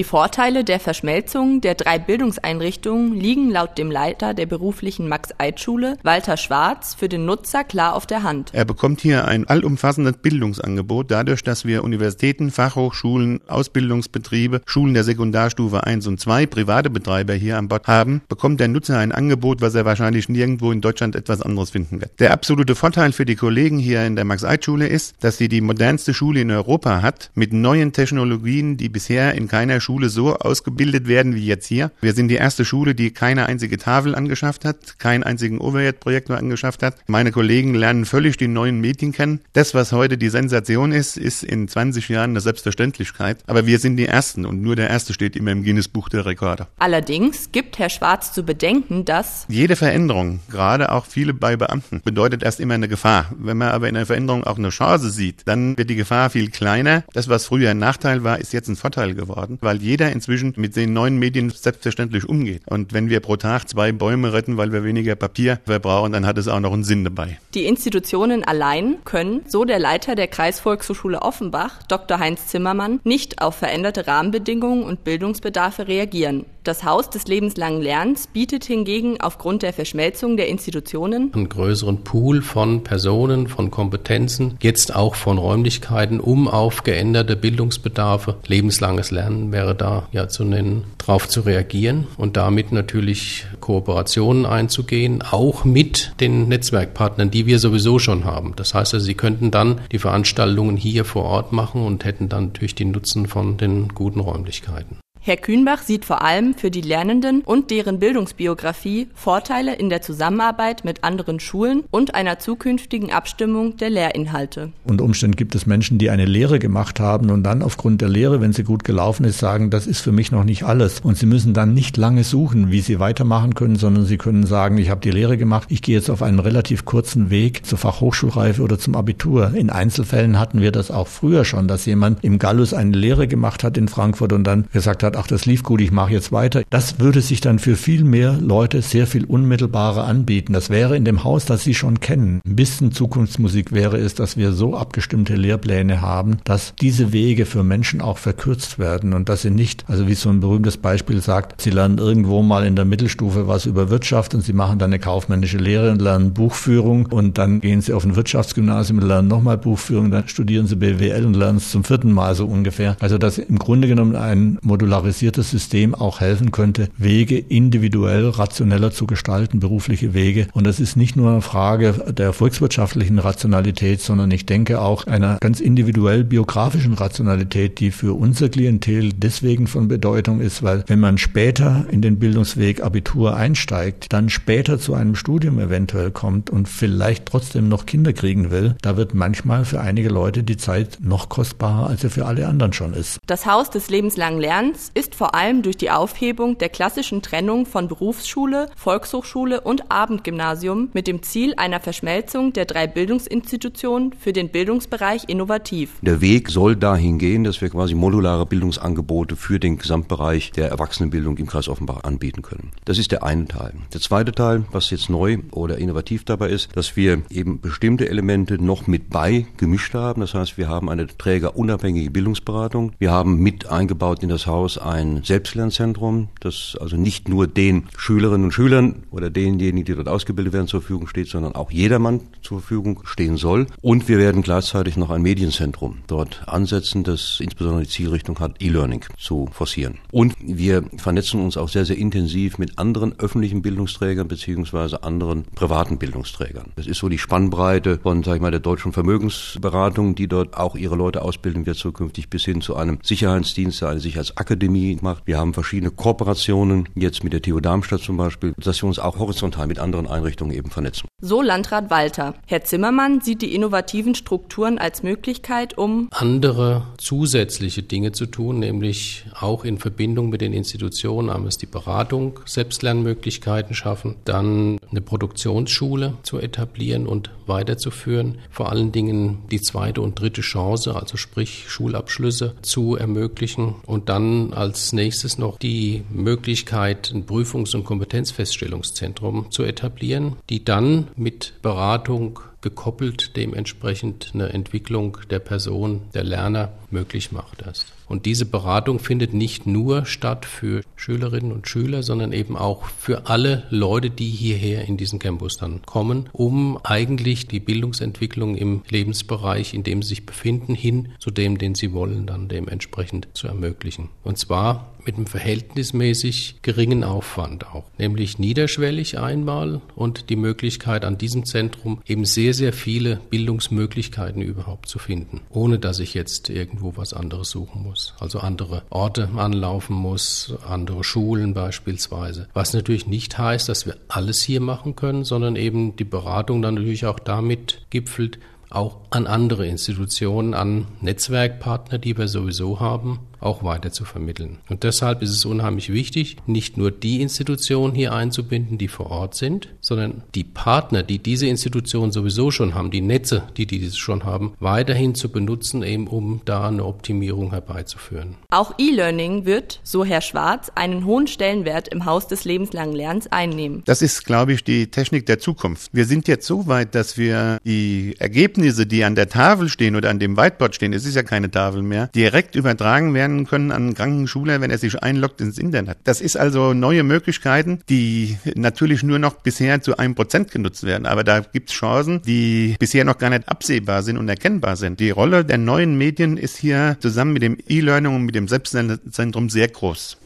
Die 0.00 0.04
Vorteile 0.04 0.64
der 0.64 0.80
Verschmelzung 0.80 1.60
der 1.60 1.74
drei 1.74 1.98
Bildungseinrichtungen 1.98 3.12
liegen 3.20 3.50
laut 3.50 3.76
dem 3.76 3.90
Leiter 3.90 4.32
der 4.32 4.46
beruflichen 4.46 5.10
Max-Eid-Schule, 5.10 5.98
Walter 6.02 6.38
Schwarz, 6.38 6.94
für 6.94 7.10
den 7.10 7.26
Nutzer 7.26 7.64
klar 7.64 7.94
auf 7.94 8.06
der 8.06 8.22
Hand. 8.22 8.48
Er 8.54 8.64
bekommt 8.64 9.02
hier 9.02 9.28
ein 9.28 9.46
allumfassendes 9.46 10.14
Bildungsangebot, 10.22 11.10
dadurch, 11.10 11.42
dass 11.42 11.66
wir 11.66 11.84
Universitäten, 11.84 12.50
Fachhochschulen, 12.50 13.42
Ausbildungsbetriebe, 13.46 14.62
Schulen 14.64 14.94
der 14.94 15.04
Sekundarstufe 15.04 15.84
1 15.84 16.06
und 16.06 16.18
2, 16.18 16.46
private 16.46 16.88
Betreiber 16.88 17.34
hier 17.34 17.58
an 17.58 17.68
Bord 17.68 17.86
haben, 17.86 18.22
bekommt 18.26 18.58
der 18.58 18.68
Nutzer 18.68 18.96
ein 18.96 19.12
Angebot, 19.12 19.60
was 19.60 19.74
er 19.74 19.84
wahrscheinlich 19.84 20.30
nirgendwo 20.30 20.72
in 20.72 20.80
Deutschland 20.80 21.14
etwas 21.14 21.42
anderes 21.42 21.72
finden 21.72 22.00
wird. 22.00 22.18
Der 22.20 22.32
absolute 22.32 22.74
Vorteil 22.74 23.12
für 23.12 23.26
die 23.26 23.36
Kollegen 23.36 23.78
hier 23.78 24.06
in 24.06 24.16
der 24.16 24.24
Max-Eid-Schule 24.24 24.86
ist, 24.86 25.16
dass 25.20 25.36
sie 25.36 25.50
die 25.50 25.60
modernste 25.60 26.14
Schule 26.14 26.40
in 26.40 26.50
Europa 26.50 27.02
hat, 27.02 27.30
mit 27.34 27.52
neuen 27.52 27.92
Technologien, 27.92 28.78
die 28.78 28.88
bisher 28.88 29.34
in 29.34 29.46
keiner 29.46 29.78
Schule 29.78 29.89
Schule 29.90 30.08
so 30.08 30.36
ausgebildet 30.36 31.08
werden 31.08 31.34
wie 31.34 31.44
jetzt 31.44 31.66
hier. 31.66 31.90
Wir 32.00 32.12
sind 32.12 32.28
die 32.28 32.36
erste 32.36 32.64
Schule, 32.64 32.94
die 32.94 33.10
keine 33.10 33.46
einzige 33.46 33.76
Tafel 33.76 34.14
angeschafft 34.14 34.64
hat, 34.64 35.00
keinen 35.00 35.24
einzigen 35.24 35.58
Overhead-Projektor 35.58 36.38
angeschafft 36.38 36.84
hat. 36.84 36.94
Meine 37.08 37.32
Kollegen 37.32 37.74
lernen 37.74 38.04
völlig 38.04 38.36
die 38.36 38.46
neuen 38.46 38.80
Medien 38.80 39.10
kennen. 39.10 39.40
Das, 39.52 39.74
was 39.74 39.90
heute 39.90 40.16
die 40.16 40.28
Sensation 40.28 40.92
ist, 40.92 41.16
ist 41.16 41.42
in 41.42 41.66
20 41.66 42.08
Jahren 42.08 42.30
eine 42.30 42.40
Selbstverständlichkeit. 42.40 43.38
Aber 43.48 43.66
wir 43.66 43.80
sind 43.80 43.96
die 43.96 44.06
Ersten 44.06 44.46
und 44.46 44.62
nur 44.62 44.76
der 44.76 44.88
Erste 44.88 45.12
steht 45.12 45.34
immer 45.34 45.50
im 45.50 45.64
Guinness-Buch 45.64 46.08
der 46.08 46.24
Rekorde. 46.24 46.68
Allerdings 46.78 47.50
gibt 47.50 47.80
Herr 47.80 47.90
Schwarz 47.90 48.32
zu 48.32 48.44
bedenken, 48.44 49.04
dass 49.04 49.44
jede 49.48 49.74
Veränderung, 49.74 50.38
gerade 50.48 50.92
auch 50.92 51.04
viele 51.04 51.34
bei 51.34 51.56
Beamten, 51.56 52.00
bedeutet 52.04 52.44
erst 52.44 52.60
immer 52.60 52.74
eine 52.74 52.86
Gefahr. 52.86 53.32
Wenn 53.36 53.56
man 53.56 53.70
aber 53.70 53.88
in 53.88 53.96
einer 53.96 54.06
Veränderung 54.06 54.44
auch 54.44 54.58
eine 54.58 54.68
Chance 54.68 55.10
sieht, 55.10 55.42
dann 55.46 55.76
wird 55.76 55.90
die 55.90 55.96
Gefahr 55.96 56.30
viel 56.30 56.48
kleiner. 56.50 57.02
Das, 57.12 57.28
was 57.28 57.46
früher 57.46 57.70
ein 57.70 57.78
Nachteil 57.78 58.22
war, 58.22 58.38
ist 58.38 58.52
jetzt 58.52 58.68
ein 58.68 58.76
Vorteil 58.76 59.14
geworden, 59.14 59.58
weil 59.60 59.79
jeder 59.80 60.12
inzwischen 60.12 60.54
mit 60.56 60.76
den 60.76 60.92
neuen 60.92 61.18
Medien 61.18 61.50
selbstverständlich 61.50 62.28
umgeht. 62.28 62.62
Und 62.66 62.92
wenn 62.92 63.08
wir 63.08 63.20
pro 63.20 63.36
Tag 63.36 63.68
zwei 63.68 63.92
Bäume 63.92 64.32
retten, 64.32 64.56
weil 64.56 64.72
wir 64.72 64.84
weniger 64.84 65.14
Papier 65.14 65.58
verbrauchen, 65.64 66.12
dann 66.12 66.26
hat 66.26 66.38
es 66.38 66.48
auch 66.48 66.60
noch 66.60 66.72
einen 66.72 66.84
Sinn 66.84 67.04
dabei. 67.04 67.38
Die 67.54 67.64
Institutionen 67.64 68.44
allein 68.44 68.96
können, 69.04 69.42
so 69.46 69.64
der 69.64 69.78
Leiter 69.78 70.14
der 70.14 70.28
Kreisvolkshochschule 70.28 71.22
Offenbach, 71.22 71.82
Dr. 71.88 72.18
Heinz 72.18 72.46
Zimmermann, 72.46 73.00
nicht 73.04 73.40
auf 73.42 73.56
veränderte 73.56 74.06
Rahmenbedingungen 74.06 74.84
und 74.84 75.04
Bildungsbedarfe 75.04 75.88
reagieren. 75.88 76.44
Das 76.62 76.84
Haus 76.84 77.08
des 77.08 77.26
lebenslangen 77.26 77.80
Lernens 77.80 78.26
bietet 78.26 78.64
hingegen 78.64 79.18
aufgrund 79.18 79.62
der 79.62 79.72
Verschmelzung 79.72 80.36
der 80.36 80.48
Institutionen 80.48 81.32
einen 81.32 81.48
größeren 81.48 82.04
Pool 82.04 82.42
von 82.42 82.84
Personen, 82.84 83.48
von 83.48 83.70
Kompetenzen, 83.70 84.58
jetzt 84.60 84.94
auch 84.94 85.14
von 85.14 85.38
Räumlichkeiten, 85.38 86.20
um 86.20 86.48
auf 86.48 86.82
geänderte 86.82 87.34
Bildungsbedarfe, 87.34 88.36
lebenslanges 88.46 89.10
Lernen 89.10 89.52
wäre 89.52 89.74
da 89.74 90.06
ja 90.12 90.28
zu 90.28 90.44
nennen, 90.44 90.84
darauf 90.98 91.28
zu 91.28 91.40
reagieren 91.40 92.06
und 92.18 92.36
damit 92.36 92.72
natürlich 92.72 93.46
Kooperationen 93.60 94.44
einzugehen, 94.44 95.22
auch 95.22 95.64
mit 95.64 96.12
den 96.20 96.48
Netzwerkpartnern, 96.48 97.30
die 97.30 97.46
wir 97.46 97.58
sowieso 97.58 97.98
schon 97.98 98.26
haben. 98.26 98.52
Das 98.56 98.74
heißt 98.74 98.92
also, 98.92 99.06
sie 99.06 99.14
könnten 99.14 99.50
dann 99.50 99.80
die 99.92 99.98
Veranstaltungen 99.98 100.76
hier 100.76 101.06
vor 101.06 101.24
Ort 101.24 101.52
machen 101.52 101.86
und 101.86 102.04
hätten 102.04 102.28
dann 102.28 102.48
natürlich 102.48 102.74
den 102.74 102.90
Nutzen 102.90 103.26
von 103.26 103.56
den 103.56 103.88
guten 103.94 104.20
Räumlichkeiten. 104.20 104.98
Herr 105.22 105.36
Kühnbach 105.36 105.82
sieht 105.82 106.06
vor 106.06 106.22
allem 106.22 106.54
für 106.54 106.70
die 106.70 106.80
Lernenden 106.80 107.42
und 107.42 107.70
deren 107.70 107.98
Bildungsbiografie 107.98 109.08
Vorteile 109.14 109.74
in 109.74 109.90
der 109.90 110.00
Zusammenarbeit 110.00 110.82
mit 110.82 111.04
anderen 111.04 111.40
Schulen 111.40 111.84
und 111.90 112.14
einer 112.14 112.38
zukünftigen 112.38 113.12
Abstimmung 113.12 113.76
der 113.76 113.90
Lehrinhalte. 113.90 114.72
Unter 114.84 115.04
Umständen 115.04 115.36
gibt 115.36 115.54
es 115.54 115.66
Menschen, 115.66 115.98
die 115.98 116.08
eine 116.08 116.24
Lehre 116.24 116.58
gemacht 116.58 117.00
haben 117.00 117.28
und 117.28 117.42
dann 117.42 117.60
aufgrund 117.60 118.00
der 118.00 118.08
Lehre, 118.08 118.40
wenn 118.40 118.54
sie 118.54 118.64
gut 118.64 118.82
gelaufen 118.82 119.24
ist, 119.24 119.38
sagen, 119.38 119.68
das 119.68 119.86
ist 119.86 120.00
für 120.00 120.10
mich 120.10 120.32
noch 120.32 120.42
nicht 120.42 120.62
alles. 120.62 121.00
Und 121.00 121.18
sie 121.18 121.26
müssen 121.26 121.52
dann 121.52 121.74
nicht 121.74 121.98
lange 121.98 122.24
suchen, 122.24 122.72
wie 122.72 122.80
sie 122.80 122.98
weitermachen 122.98 123.54
können, 123.54 123.76
sondern 123.76 124.06
sie 124.06 124.16
können 124.16 124.46
sagen, 124.46 124.78
ich 124.78 124.88
habe 124.88 125.02
die 125.02 125.10
Lehre 125.10 125.36
gemacht, 125.36 125.68
ich 125.70 125.82
gehe 125.82 125.96
jetzt 125.96 126.08
auf 126.08 126.22
einen 126.22 126.38
relativ 126.38 126.86
kurzen 126.86 127.28
Weg 127.28 127.66
zur 127.66 127.76
Fachhochschulreife 127.76 128.62
oder 128.62 128.78
zum 128.78 128.96
Abitur. 128.96 129.52
In 129.54 129.68
Einzelfällen 129.68 130.38
hatten 130.38 130.62
wir 130.62 130.72
das 130.72 130.90
auch 130.90 131.08
früher 131.08 131.44
schon, 131.44 131.68
dass 131.68 131.84
jemand 131.84 132.24
im 132.24 132.38
Gallus 132.38 132.72
eine 132.72 132.96
Lehre 132.96 133.28
gemacht 133.28 133.64
hat 133.64 133.76
in 133.76 133.88
Frankfurt 133.88 134.32
und 134.32 134.44
dann 134.44 134.64
gesagt 134.72 135.02
hat, 135.02 135.10
ach, 135.20 135.26
das 135.26 135.44
lief 135.44 135.62
gut, 135.62 135.82
ich 135.82 135.92
mache 135.92 136.12
jetzt 136.12 136.32
weiter. 136.32 136.62
Das 136.70 136.98
würde 136.98 137.20
sich 137.20 137.42
dann 137.42 137.58
für 137.58 137.76
viel 137.76 138.04
mehr 138.04 138.38
Leute 138.40 138.80
sehr 138.80 139.06
viel 139.06 139.24
unmittelbarer 139.24 140.04
anbieten. 140.04 140.54
Das 140.54 140.70
wäre 140.70 140.96
in 140.96 141.04
dem 141.04 141.24
Haus, 141.24 141.44
das 141.44 141.62
Sie 141.62 141.74
schon 141.74 142.00
kennen. 142.00 142.40
Ein 142.46 142.56
bisschen 142.56 142.92
Zukunftsmusik 142.92 143.72
wäre 143.72 143.98
es, 143.98 144.14
dass 144.14 144.38
wir 144.38 144.52
so 144.52 144.76
abgestimmte 144.76 145.36
Lehrpläne 145.36 146.00
haben, 146.00 146.38
dass 146.44 146.74
diese 146.80 147.12
Wege 147.12 147.44
für 147.44 147.62
Menschen 147.62 148.00
auch 148.00 148.16
verkürzt 148.16 148.78
werden 148.78 149.12
und 149.12 149.28
dass 149.28 149.42
sie 149.42 149.50
nicht, 149.50 149.84
also 149.88 150.08
wie 150.08 150.14
so 150.14 150.30
ein 150.30 150.40
berühmtes 150.40 150.78
Beispiel 150.78 151.20
sagt, 151.20 151.60
sie 151.60 151.70
lernen 151.70 151.98
irgendwo 151.98 152.42
mal 152.42 152.64
in 152.64 152.76
der 152.76 152.86
Mittelstufe 152.86 153.46
was 153.46 153.66
über 153.66 153.90
Wirtschaft 153.90 154.34
und 154.34 154.40
sie 154.40 154.54
machen 154.54 154.78
dann 154.78 154.90
eine 154.90 154.98
kaufmännische 154.98 155.58
Lehre 155.58 155.90
und 155.90 156.00
lernen 156.00 156.32
Buchführung 156.32 157.06
und 157.06 157.36
dann 157.36 157.60
gehen 157.60 157.82
sie 157.82 157.92
auf 157.92 158.04
ein 158.04 158.16
Wirtschaftsgymnasium 158.16 159.00
und 159.00 159.06
lernen 159.06 159.28
nochmal 159.28 159.58
Buchführung, 159.58 160.10
dann 160.10 160.28
studieren 160.28 160.66
sie 160.66 160.76
BWL 160.76 161.26
und 161.26 161.34
lernen 161.34 161.58
es 161.58 161.70
zum 161.70 161.84
vierten 161.84 162.12
Mal 162.12 162.34
so 162.34 162.46
ungefähr. 162.46 162.96
Also 163.00 163.18
dass 163.18 163.36
im 163.38 163.58
Grunde 163.58 163.86
genommen 163.86 164.16
ein 164.16 164.58
modular 164.62 164.99
modularisiertes 165.00 165.50
System 165.50 165.94
auch 165.94 166.20
helfen 166.20 166.50
könnte, 166.50 166.88
Wege 166.98 167.38
individuell 167.38 168.28
rationeller 168.28 168.90
zu 168.90 169.06
gestalten, 169.06 169.58
berufliche 169.58 170.12
Wege. 170.12 170.46
Und 170.52 170.66
das 170.66 170.78
ist 170.78 170.96
nicht 170.96 171.16
nur 171.16 171.30
eine 171.30 171.40
Frage 171.40 172.12
der 172.12 172.32
volkswirtschaftlichen 172.32 173.18
Rationalität, 173.18 174.00
sondern 174.00 174.30
ich 174.30 174.46
denke 174.46 174.80
auch 174.80 175.06
einer 175.06 175.38
ganz 175.40 175.60
individuell 175.60 176.24
biografischen 176.24 176.94
Rationalität, 176.94 177.80
die 177.80 177.90
für 177.90 178.14
unser 178.14 178.48
Klientel 178.50 179.12
deswegen 179.14 179.66
von 179.66 179.88
Bedeutung 179.88 180.40
ist, 180.40 180.62
weil 180.62 180.84
wenn 180.86 181.00
man 181.00 181.16
später 181.16 181.86
in 181.90 182.02
den 182.02 182.18
Bildungsweg 182.18 182.82
Abitur 182.82 183.36
einsteigt, 183.36 184.12
dann 184.12 184.28
später 184.28 184.78
zu 184.78 184.94
einem 184.94 185.14
Studium 185.14 185.58
eventuell 185.58 186.10
kommt 186.10 186.50
und 186.50 186.68
vielleicht 186.68 187.26
trotzdem 187.26 187.68
noch 187.68 187.86
Kinder 187.86 188.12
kriegen 188.12 188.50
will, 188.50 188.76
da 188.82 188.96
wird 188.96 189.14
manchmal 189.14 189.64
für 189.64 189.80
einige 189.80 190.10
Leute 190.10 190.42
die 190.42 190.56
Zeit 190.56 190.98
noch 191.00 191.28
kostbarer, 191.28 191.88
als 191.88 192.02
sie 192.02 192.10
für 192.10 192.26
alle 192.26 192.46
anderen 192.46 192.72
schon 192.72 192.92
ist. 192.92 193.18
Das 193.26 193.46
Haus 193.46 193.70
des 193.70 193.88
lebenslangen 193.88 194.40
Lernens 194.40 194.89
ist 194.94 195.14
vor 195.14 195.34
allem 195.34 195.62
durch 195.62 195.76
die 195.76 195.90
Aufhebung 195.90 196.58
der 196.58 196.68
klassischen 196.68 197.22
Trennung 197.22 197.66
von 197.66 197.88
Berufsschule, 197.88 198.68
Volkshochschule 198.76 199.60
und 199.60 199.90
Abendgymnasium 199.90 200.90
mit 200.92 201.06
dem 201.06 201.22
Ziel 201.22 201.54
einer 201.56 201.80
Verschmelzung 201.80 202.52
der 202.52 202.64
drei 202.64 202.86
Bildungsinstitutionen 202.86 204.12
für 204.12 204.32
den 204.32 204.50
Bildungsbereich 204.50 205.24
innovativ. 205.28 205.92
Der 206.02 206.20
Weg 206.20 206.50
soll 206.50 206.76
dahin 206.76 207.18
gehen, 207.18 207.44
dass 207.44 207.60
wir 207.60 207.70
quasi 207.70 207.94
modulare 207.94 208.46
Bildungsangebote 208.46 209.36
für 209.36 209.60
den 209.60 209.78
Gesamtbereich 209.78 210.52
der 210.52 210.68
Erwachsenenbildung 210.68 211.36
im 211.38 211.46
Kreis 211.46 211.68
Offenbach 211.68 212.04
anbieten 212.04 212.42
können. 212.42 212.70
Das 212.84 212.98
ist 212.98 213.12
der 213.12 213.22
eine 213.22 213.46
Teil. 213.46 213.74
Der 213.92 214.00
zweite 214.00 214.32
Teil, 214.32 214.64
was 214.72 214.90
jetzt 214.90 215.10
neu 215.10 215.38
oder 215.52 215.78
innovativ 215.78 216.24
dabei 216.24 216.48
ist, 216.48 216.76
dass 216.76 216.96
wir 216.96 217.22
eben 217.30 217.60
bestimmte 217.60 218.08
Elemente 218.08 218.62
noch 218.62 218.86
mit 218.86 219.10
bei 219.10 219.46
gemischt 219.56 219.94
haben. 219.94 220.20
Das 220.20 220.34
heißt, 220.34 220.58
wir 220.58 220.68
haben 220.68 220.88
eine 220.88 221.06
trägerunabhängige 221.06 222.10
Bildungsberatung. 222.10 222.92
Wir 222.98 223.10
haben 223.10 223.38
mit 223.38 223.66
eingebaut 223.66 224.22
in 224.22 224.28
das 224.28 224.46
Haus 224.46 224.78
ein 224.80 225.22
Selbstlernzentrum, 225.22 226.28
das 226.40 226.76
also 226.80 226.96
nicht 226.96 227.28
nur 227.28 227.46
den 227.46 227.88
Schülerinnen 227.96 228.46
und 228.46 228.52
Schülern 228.52 229.04
oder 229.10 229.30
denjenigen, 229.30 229.84
die 229.84 229.94
dort 229.94 230.08
ausgebildet 230.08 230.52
werden, 230.52 230.66
zur 230.66 230.80
Verfügung 230.80 231.08
steht, 231.08 231.28
sondern 231.28 231.54
auch 231.54 231.70
jedermann 231.70 232.20
zur 232.42 232.60
Verfügung 232.60 233.00
stehen 233.04 233.36
soll. 233.36 233.66
Und 233.80 234.08
wir 234.08 234.18
werden 234.18 234.42
gleichzeitig 234.42 234.96
noch 234.96 235.10
ein 235.10 235.22
Medienzentrum 235.22 235.98
dort 236.06 236.42
ansetzen, 236.48 237.04
das 237.04 237.38
insbesondere 237.40 237.82
die 237.82 237.88
Zielrichtung 237.88 238.38
hat, 238.40 238.62
E-Learning 238.62 239.04
zu 239.18 239.48
forcieren. 239.52 239.98
Und 240.10 240.34
wir 240.40 240.84
vernetzen 240.96 241.40
uns 241.40 241.56
auch 241.56 241.68
sehr, 241.68 241.84
sehr 241.84 241.98
intensiv 241.98 242.58
mit 242.58 242.78
anderen 242.78 243.18
öffentlichen 243.18 243.62
Bildungsträgern 243.62 244.28
beziehungsweise 244.28 245.02
anderen 245.02 245.44
privaten 245.54 245.98
Bildungsträgern. 245.98 246.72
Das 246.76 246.86
ist 246.86 246.98
so 246.98 247.08
die 247.08 247.18
Spannbreite 247.18 247.98
von, 248.02 248.22
sag 248.22 248.36
ich 248.36 248.40
mal, 248.40 248.50
der 248.50 248.60
deutschen 248.60 248.92
Vermögensberatung, 248.92 250.14
die 250.14 250.28
dort 250.28 250.56
auch 250.56 250.76
ihre 250.76 250.96
Leute 250.96 251.22
ausbilden 251.22 251.66
wird 251.66 251.76
zukünftig 251.76 252.30
bis 252.30 252.44
hin 252.44 252.60
zu 252.60 252.76
einem 252.76 252.98
Sicherheitsdienst, 253.02 253.82
eine 253.82 254.00
Sicherheitsakademie 254.00 254.69
Akademie 254.70 254.98
macht. 255.00 255.26
Wir 255.26 255.38
haben 255.38 255.54
verschiedene 255.54 255.90
Kooperationen, 255.90 256.88
jetzt 256.94 257.24
mit 257.24 257.32
der 257.32 257.42
TU 257.42 257.60
Darmstadt 257.60 258.00
zum 258.00 258.16
Beispiel, 258.16 258.54
dass 258.56 258.82
wir 258.82 258.88
uns 258.88 258.98
auch 258.98 259.18
horizontal 259.18 259.66
mit 259.66 259.78
anderen 259.78 260.06
Einrichtungen 260.06 260.54
eben 260.54 260.70
vernetzen. 260.70 261.08
So 261.20 261.42
Landrat 261.42 261.90
Walter. 261.90 262.34
Herr 262.46 262.64
Zimmermann 262.64 263.20
sieht 263.20 263.42
die 263.42 263.54
innovativen 263.54 264.14
Strukturen 264.14 264.78
als 264.78 265.02
Möglichkeit, 265.02 265.76
um 265.76 266.08
andere 266.12 266.82
zusätzliche 266.98 267.82
Dinge 267.82 268.12
zu 268.12 268.26
tun, 268.26 268.60
nämlich 268.60 269.24
auch 269.38 269.64
in 269.64 269.78
Verbindung 269.78 270.30
mit 270.30 270.40
den 270.40 270.52
Institutionen, 270.52 271.30
einmal 271.30 271.50
die 271.50 271.66
Beratung, 271.66 272.38
Selbstlernmöglichkeiten 272.44 273.74
schaffen, 273.74 274.16
dann 274.24 274.78
eine 274.90 275.00
Produktionsschule 275.00 276.14
zu 276.22 276.38
etablieren 276.38 277.06
und 277.06 277.30
weiterzuführen, 277.46 278.38
vor 278.50 278.70
allen 278.70 278.92
Dingen 278.92 279.38
die 279.50 279.60
zweite 279.60 280.00
und 280.00 280.20
dritte 280.20 280.42
Chance, 280.42 280.94
also 280.94 281.16
sprich 281.16 281.64
Schulabschlüsse 281.68 282.54
zu 282.62 282.94
ermöglichen 282.94 283.74
und 283.86 284.08
dann 284.08 284.52
als 284.60 284.92
nächstes 284.92 285.38
noch 285.38 285.58
die 285.58 286.04
Möglichkeit, 286.10 287.10
ein 287.14 287.24
Prüfungs- 287.24 287.74
und 287.74 287.84
Kompetenzfeststellungszentrum 287.84 289.50
zu 289.50 289.62
etablieren, 289.62 290.36
die 290.50 290.62
dann 290.62 291.08
mit 291.16 291.54
Beratung 291.62 292.40
gekoppelt 292.60 293.36
dementsprechend 293.36 294.32
eine 294.34 294.50
Entwicklung 294.50 295.16
der 295.30 295.38
Person, 295.38 296.02
der 296.12 296.24
Lerner 296.24 296.72
möglich 296.90 297.32
macht 297.32 297.62
erst. 297.62 297.86
Und 298.10 298.26
diese 298.26 298.44
Beratung 298.44 298.98
findet 298.98 299.34
nicht 299.34 299.68
nur 299.68 300.04
statt 300.04 300.44
für 300.44 300.82
Schülerinnen 300.96 301.52
und 301.52 301.68
Schüler, 301.68 302.02
sondern 302.02 302.32
eben 302.32 302.56
auch 302.56 302.86
für 302.86 303.28
alle 303.28 303.62
Leute, 303.70 304.10
die 304.10 304.30
hierher 304.30 304.84
in 304.88 304.96
diesen 304.96 305.20
Campus 305.20 305.58
dann 305.58 305.82
kommen, 305.86 306.28
um 306.32 306.76
eigentlich 306.82 307.46
die 307.46 307.60
Bildungsentwicklung 307.60 308.56
im 308.56 308.82
Lebensbereich, 308.88 309.74
in 309.74 309.84
dem 309.84 310.02
sie 310.02 310.08
sich 310.08 310.26
befinden, 310.26 310.74
hin 310.74 311.10
zu 311.20 311.30
dem, 311.30 311.56
den 311.56 311.76
sie 311.76 311.92
wollen, 311.92 312.26
dann 312.26 312.48
dementsprechend 312.48 313.28
zu 313.32 313.46
ermöglichen. 313.46 314.08
Und 314.24 314.38
zwar 314.38 314.89
mit 315.04 315.16
einem 315.16 315.26
verhältnismäßig 315.26 316.56
geringen 316.62 317.04
Aufwand 317.04 317.66
auch, 317.66 317.84
nämlich 317.98 318.38
niederschwellig 318.38 319.18
einmal 319.18 319.80
und 319.96 320.30
die 320.30 320.36
Möglichkeit 320.36 321.04
an 321.04 321.18
diesem 321.18 321.44
Zentrum 321.44 322.02
eben 322.06 322.24
sehr, 322.24 322.54
sehr 322.54 322.72
viele 322.72 323.20
Bildungsmöglichkeiten 323.30 324.42
überhaupt 324.42 324.88
zu 324.88 324.98
finden, 324.98 325.40
ohne 325.50 325.78
dass 325.78 325.98
ich 325.98 326.14
jetzt 326.14 326.50
irgendwo 326.50 326.96
was 326.96 327.12
anderes 327.12 327.50
suchen 327.50 327.82
muss 327.82 328.14
also 328.18 328.40
andere 328.40 328.82
Orte 328.90 329.28
anlaufen 329.36 329.96
muss, 329.96 330.54
andere 330.66 331.04
Schulen 331.04 331.54
beispielsweise. 331.54 332.48
Was 332.52 332.72
natürlich 332.72 333.06
nicht 333.06 333.38
heißt, 333.38 333.68
dass 333.68 333.86
wir 333.86 333.96
alles 334.08 334.42
hier 334.42 334.60
machen 334.60 334.96
können, 334.96 335.24
sondern 335.24 335.56
eben 335.56 335.96
die 335.96 336.04
Beratung 336.04 336.62
dann 336.62 336.74
natürlich 336.74 337.06
auch 337.06 337.18
damit 337.18 337.86
gipfelt, 337.90 338.38
auch 338.70 338.98
an 339.10 339.26
andere 339.26 339.66
Institutionen, 339.66 340.54
an 340.54 340.86
Netzwerkpartner, 341.00 341.98
die 341.98 342.16
wir 342.16 342.28
sowieso 342.28 342.78
haben, 342.78 343.18
auch 343.40 343.62
weiter 343.62 343.90
zu 343.92 344.04
vermitteln. 344.04 344.58
Und 344.68 344.82
deshalb 344.82 345.22
ist 345.22 345.30
es 345.30 345.44
unheimlich 345.44 345.92
wichtig, 345.92 346.36
nicht 346.46 346.76
nur 346.76 346.90
die 346.90 347.20
Institutionen 347.20 347.94
hier 347.94 348.12
einzubinden, 348.12 348.78
die 348.78 348.88
vor 348.88 349.10
Ort 349.10 349.34
sind, 349.34 349.68
sondern 349.80 350.22
die 350.34 350.44
Partner, 350.44 351.02
die 351.02 351.18
diese 351.18 351.46
Institutionen 351.46 352.12
sowieso 352.12 352.50
schon 352.50 352.74
haben, 352.74 352.90
die 352.90 353.00
Netze, 353.00 353.44
die 353.56 353.66
diese 353.66 353.96
schon 353.96 354.24
haben, 354.24 354.54
weiterhin 354.60 355.14
zu 355.14 355.30
benutzen, 355.30 355.82
eben 355.82 356.06
um 356.06 356.40
da 356.44 356.68
eine 356.68 356.84
Optimierung 356.84 357.50
herbeizuführen. 357.50 358.36
Auch 358.50 358.74
E-Learning 358.78 359.44
wird, 359.44 359.80
so 359.82 360.04
Herr 360.04 360.20
Schwarz, 360.20 360.70
einen 360.74 361.04
hohen 361.04 361.26
Stellenwert 361.26 361.88
im 361.88 362.04
Haus 362.04 362.26
des 362.26 362.44
lebenslangen 362.44 362.94
Lernens 362.94 363.26
einnehmen. 363.28 363.82
Das 363.86 364.02
ist, 364.02 364.24
glaube 364.24 364.52
ich, 364.52 364.64
die 364.64 364.90
Technik 364.90 365.26
der 365.26 365.38
Zukunft. 365.38 365.88
Wir 365.92 366.04
sind 366.04 366.28
jetzt 366.28 366.46
so 366.46 366.66
weit, 366.66 366.94
dass 366.94 367.16
wir 367.16 367.58
die 367.64 368.14
Ergebnisse, 368.18 368.86
die 368.86 369.04
an 369.04 369.14
der 369.14 369.28
Tafel 369.28 369.68
stehen 369.68 369.96
oder 369.96 370.10
an 370.10 370.18
dem 370.18 370.36
Whiteboard 370.36 370.74
stehen, 370.74 370.92
es 370.92 371.06
ist 371.06 371.14
ja 371.14 371.22
keine 371.22 371.50
Tafel 371.50 371.82
mehr, 371.82 372.08
direkt 372.08 372.54
übertragen 372.54 373.14
werden 373.14 373.29
lernen 373.30 373.46
können 373.46 373.70
an 373.70 373.82
einen 373.82 373.94
kranken 373.94 374.26
Schüler, 374.26 374.60
wenn 374.60 374.70
er 374.70 374.78
sich 374.78 375.02
einloggt 375.02 375.40
ins 375.40 375.58
Internet. 375.58 375.98
Das 376.04 376.20
ist 376.20 376.36
also 376.36 376.74
neue 376.74 377.02
Möglichkeiten, 377.02 377.80
die 377.88 378.36
natürlich 378.54 379.02
nur 379.02 379.18
noch 379.18 379.34
bisher 379.34 379.80
zu 379.80 379.96
einem 379.96 380.14
Prozent 380.14 380.50
genutzt 380.50 380.84
werden. 380.84 381.06
Aber 381.06 381.24
da 381.24 381.40
gibt 381.40 381.70
es 381.70 381.76
Chancen, 381.76 382.22
die 382.22 382.76
bisher 382.78 383.04
noch 383.04 383.18
gar 383.18 383.30
nicht 383.30 383.48
absehbar 383.48 384.02
sind 384.02 384.18
und 384.18 384.28
erkennbar 384.28 384.76
sind. 384.76 385.00
Die 385.00 385.10
Rolle 385.10 385.44
der 385.44 385.58
neuen 385.58 385.96
Medien 385.96 386.36
ist 386.36 386.56
hier 386.56 386.96
zusammen 387.00 387.32
mit 387.32 387.42
dem 387.42 387.56
E-Learning 387.68 388.14
und 388.14 388.26
mit 388.26 388.34
dem 388.34 388.48
Selbstzentrum 388.48 389.48
sehr 389.48 389.68
groß. 389.68 390.18